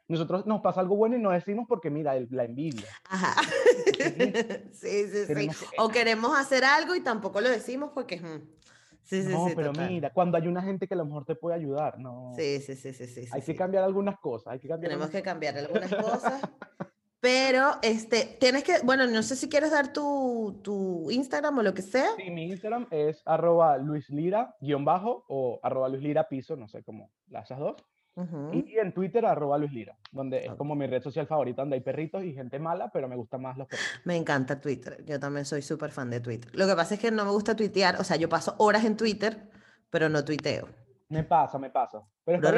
[0.10, 2.90] Nosotros nos pasa algo bueno y no decimos porque, mira, el- la envidia.
[3.10, 3.36] Ajá.
[4.74, 5.34] sí, sí, sí.
[5.34, 8.20] Que- O queremos hacer algo y tampoco lo decimos porque...
[8.20, 8.42] mm,
[9.04, 9.90] Sí, sí, no, sí, pero total.
[9.90, 12.32] mira, cuando hay una gente que a lo mejor te puede ayudar, no.
[12.36, 13.26] Sí, sí, sí, sí, sí.
[13.32, 14.54] hay que cambiar algunas cosas.
[14.54, 16.42] Hay que cambiar Tenemos algunas- que cambiar algunas cosas.
[17.20, 21.74] Pero, este, tienes que, bueno, no sé si quieres dar tu, tu Instagram o lo
[21.74, 22.10] que sea.
[22.18, 27.12] Sí, mi Instagram es arroba luislira guion bajo o arroba luislira piso, no sé cómo,
[27.30, 27.60] las esas
[28.16, 28.26] dos.
[28.28, 28.52] Ujú.
[28.54, 30.58] Y en Twitter arroba luislira, donde es Ok.
[30.58, 33.58] como mi red social favorita, donde hay perritos y gente mala, pero me gustan más
[33.58, 33.92] los perritos.
[34.04, 35.04] Me encanta Twitter.
[35.06, 36.52] Yo también soy súper fan de Twitter.
[36.56, 38.00] Lo que pasa es que no me gusta tuitear.
[38.00, 39.50] O sea, yo paso horas en Twitter,
[39.90, 40.68] pero no tuiteo.
[41.10, 42.02] Me pasa, me pasa.
[42.24, 42.40] Pero.
[42.42, 42.58] Claro,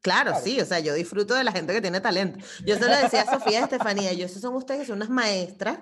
[0.00, 0.32] Claro.
[0.40, 2.38] sí, o sea, yo disfruto de la gente que tiene talento.
[2.64, 4.96] Yo se lo decía a Sofía y a Estefanía, yo, esos son ustedes que son
[4.96, 5.80] unas maestras,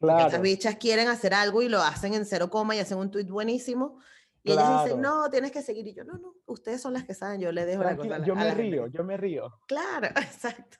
[0.00, 0.26] Claro.
[0.26, 3.26] estas bichas quieren hacer algo y lo hacen en cero coma y hacen un tweet
[3.26, 4.00] buenísimo.
[4.44, 5.86] Y ellas dicen, no, tienes que seguir.
[5.86, 8.34] Y yo, no, no, ustedes son las que saben, yo le dejo la cosa yo
[8.34, 9.52] me gente río, yo me río.
[9.68, 10.78] Claro, exacto.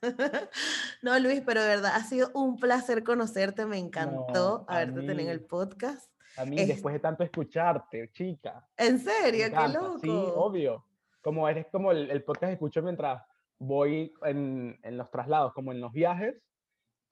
[1.02, 5.20] No, Luis, pero de verdad ha sido un placer conocerte, me encantó No, haberte tenido
[5.20, 6.10] en el podcast.
[6.36, 8.66] A mí, Es- después de tanto escucharte, chica.
[8.76, 9.98] En serio, qué loco.
[10.00, 10.84] Sí, obvio.
[11.20, 13.22] como eres como el, el podcast que escucho mientras
[13.58, 16.34] voy en, en los traslados, como en los viajes,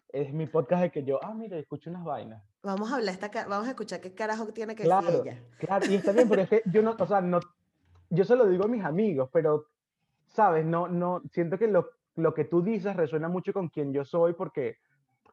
[0.09, 2.42] es mi podcast de que yo, ah, mire, escucho unas vainas.
[2.63, 5.43] Vamos a hablar esta, vamos a escuchar qué carajo tiene que Claro, decir ella.
[5.59, 7.41] claro, y está bien, pero es que yo no, o sea, no,
[8.11, 9.65] yo se lo digo a mis amigos, pero,
[10.27, 10.67] ¿sabes?
[10.67, 14.35] No, no, siento que lo, lo que tú dices resuena mucho con quien yo soy
[14.35, 14.77] porque,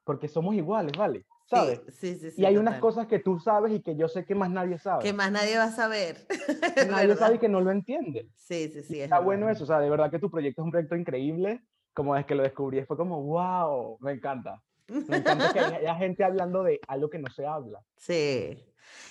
[0.06, 1.26] porque somos iguales, ¿vale?
[1.50, 1.82] ¿Sabes?
[1.90, 2.42] Sí, sí, sí.
[2.42, 2.82] y hay unas total.
[2.82, 5.04] cosas que tú sabes y que yo sé que más nadie sabe.
[5.04, 6.26] que más nadie va a saber.
[6.90, 8.30] nadie sabe y que no lo entiende.
[8.36, 9.00] Sí, sí, sí.
[9.00, 9.26] es Está verdad.
[9.26, 11.62] bueno eso, o sea, de verdad que tu proyecto es un proyecto increíble.
[11.94, 14.62] Como desde que lo descubrí fue como, wow, me encanta.
[14.88, 17.82] Me encanta que haya, gente hablando de algo que no se habla.
[17.98, 18.64] Sí,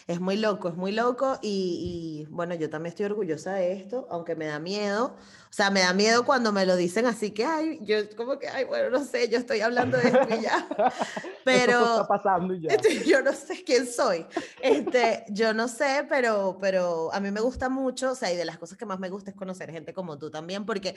[0.07, 4.07] es muy loco, es muy loco y, y, bueno, yo también estoy orgullosa de esto,
[4.11, 7.45] aunque me da miedo, o sea, me da miedo cuando me lo dicen así que,
[7.45, 10.68] ay, yo como que, ay, bueno, no sé, yo estoy hablando de esto y ya,
[10.79, 12.74] Eso pero está pasando y ya.
[12.74, 14.27] este, yo no sé quién soy,
[14.62, 18.45] este, yo no sé, pero, pero a mí me gusta mucho, o sea, y de
[18.45, 20.95] las cosas que más me gusta es conocer gente como tú también, porque,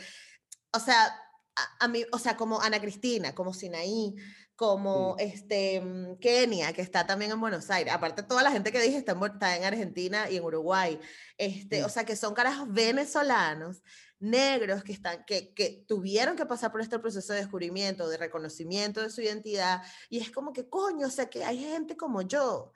[0.72, 1.04] o sea,
[1.56, 4.16] a, a mí, o sea, como Ana Cristina, como Sinaí,
[4.60, 7.93] como este mm, Kenia, que está también en Buenos Aires.
[7.93, 10.99] Aparte, toda la gente que dije está en, está en Argentina y en Uruguay.
[11.38, 11.82] Este, Sí.
[11.84, 13.82] O sea, que son carajos venezolanos,
[14.20, 19.01] negros, que, están, que, que tuvieron que pasar por este proceso de descubrimiento, de reconocimiento
[19.01, 19.82] de su identidad.
[20.10, 22.74] Y es como que, coño, o sea, que hay gente como yo.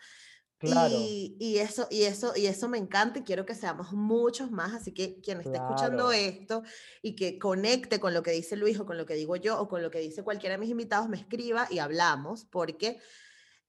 [0.72, 4.52] Claro, Y, y eso, y, eso, y eso me encanta y quiero que seamos muchos
[4.52, 4.74] más.
[4.74, 6.12] Así que quien esté escuchando Claro.
[6.12, 6.64] esto
[7.02, 9.68] y que conecte con lo que dice Luis o con lo que digo yo o
[9.68, 13.00] con lo que dice cualquiera de mis invitados, me escriba y hablamos, porque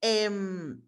[0.00, 0.82] em,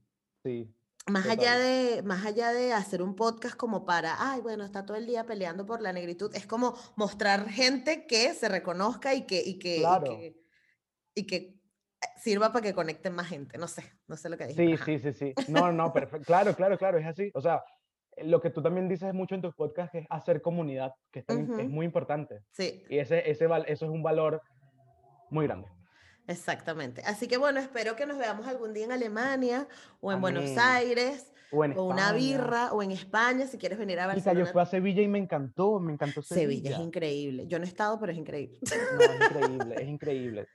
[0.44, 0.72] sí.
[1.08, 4.96] más allá, de, más allá de hacer un podcast como para, ay, bueno, está todo
[4.96, 9.42] el día peleando por la negritud, es como mostrar gente que se reconozca y que,
[9.44, 10.04] y que, y Claro.
[10.04, 10.36] que,
[11.14, 11.55] y que
[12.16, 13.58] sirva para que conecten más gente.
[13.58, 14.76] No sé, no sé lo que dije.
[14.84, 15.34] Sí, sí, sí, sí.
[15.48, 16.26] No, no, perfecto.
[16.26, 17.30] Claro, claro, claro, es así.
[17.34, 17.62] O sea,
[18.18, 21.46] lo que tú también dices mucho en tus podcasts es hacer comunidad, que es, tan
[21.46, 22.40] im- es muy importante.
[22.52, 24.40] Sí, Y ese, ese, eso es un valor
[25.30, 25.68] muy grande.
[26.26, 27.02] exactamente.
[27.04, 29.68] Así que bueno, espero que nos veamos algún día en Alemania
[30.00, 30.56] o en Buenos.
[30.56, 34.40] Aires O en o una birra o en España si quieres venir a Chica, yo
[34.40, 34.52] Barcelona.
[34.52, 36.76] fui a Sevilla y me encantó, me encantó Sevilla Sevilla.
[36.76, 37.46] es increíble.
[37.46, 38.58] Yo no he estado, pero es increíble.
[38.94, 40.46] No, es increíble, es increíble.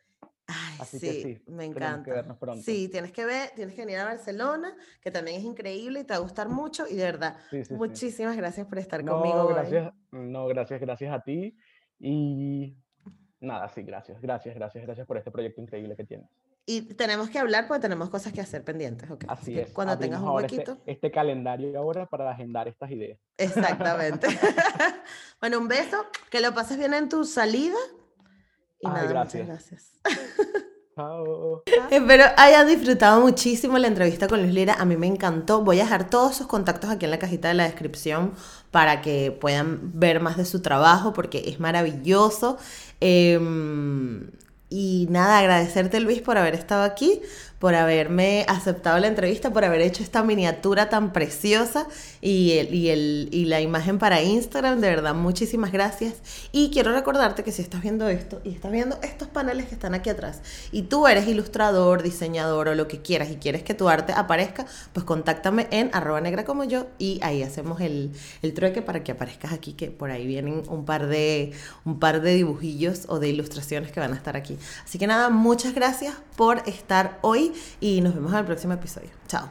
[0.54, 2.12] Ay, Así sí, que sí, me tenemos que encanta.
[2.14, 2.64] vernos pronto.
[2.64, 6.14] Sí, tienes que ver, tienes que venir a Barcelona, que también es increíble y te
[6.14, 6.88] va a gustar mucho.
[6.88, 9.54] Y de verdad, Sí, sí, muchísimas gracias por estar No, conmigo hoy.
[9.54, 11.56] gracias, no, gracias, gracias a ti.
[12.00, 12.76] Y
[13.40, 16.28] nada, sí, gracias, gracias, gracias, gracias por este proyecto increíble que tienes.
[16.66, 19.26] Y tenemos que hablar porque tenemos cosas que hacer pendientes, ¿ok?
[19.28, 19.72] Así es.
[19.72, 20.78] Cuando tengas un este- huequito.
[20.86, 23.20] Este, calendario ahora para agendar estas ideas.
[23.38, 24.28] Exactamente.
[25.42, 27.76] bueno, un beso, que lo pases bien en tu salida.
[28.82, 29.48] Y Ay, nada, gracias.
[29.48, 29.92] muchas gracias.
[30.96, 31.64] Chao.
[31.90, 34.74] Espero hayan disfrutado muchísimo la entrevista con Luis Lira.
[34.74, 35.62] A mí me encantó.
[35.62, 38.34] Voy a dejar todos sus contactos aquí en la cajita de la descripción
[38.72, 42.58] para que puedan ver más de su trabajo porque es maravilloso.
[43.00, 44.32] Em,
[44.70, 47.22] y nada, agradecerte Luis por haber estado aquí,
[47.62, 51.86] por haberme aceptado la entrevista, por haber hecho esta miniatura tan preciosa
[52.20, 54.82] y, el, y, el, y la imagen para Instagram.
[54.82, 56.16] De verdad, muchísimas gracias.
[56.52, 59.94] Y quiero recordarte que si estás viendo esto y estás viendo estos paneles que están
[59.94, 60.42] aquí atrás
[60.72, 64.66] y tú eres ilustrador, diseñador o lo que quieras y quieres que tu arte aparezca,
[64.92, 69.12] pues contáctame en arroba negra como yo y ahí hacemos el, el trueque para que
[69.12, 71.52] aparezcas aquí, que por ahí vienen un par de,
[71.86, 74.58] un par de dibujillos o de ilustraciones que van a estar aquí.
[74.84, 79.10] Así que nada, muchas gracias por estar hoy y nos vemos en el próximo episodio.
[79.28, 79.50] Chao.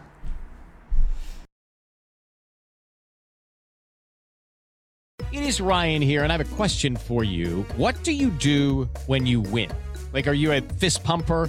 [5.32, 7.64] It is Ryan here, and I have a question for you.
[7.76, 9.70] What do you do when you win?
[10.12, 11.48] Like, are you a fist pumper?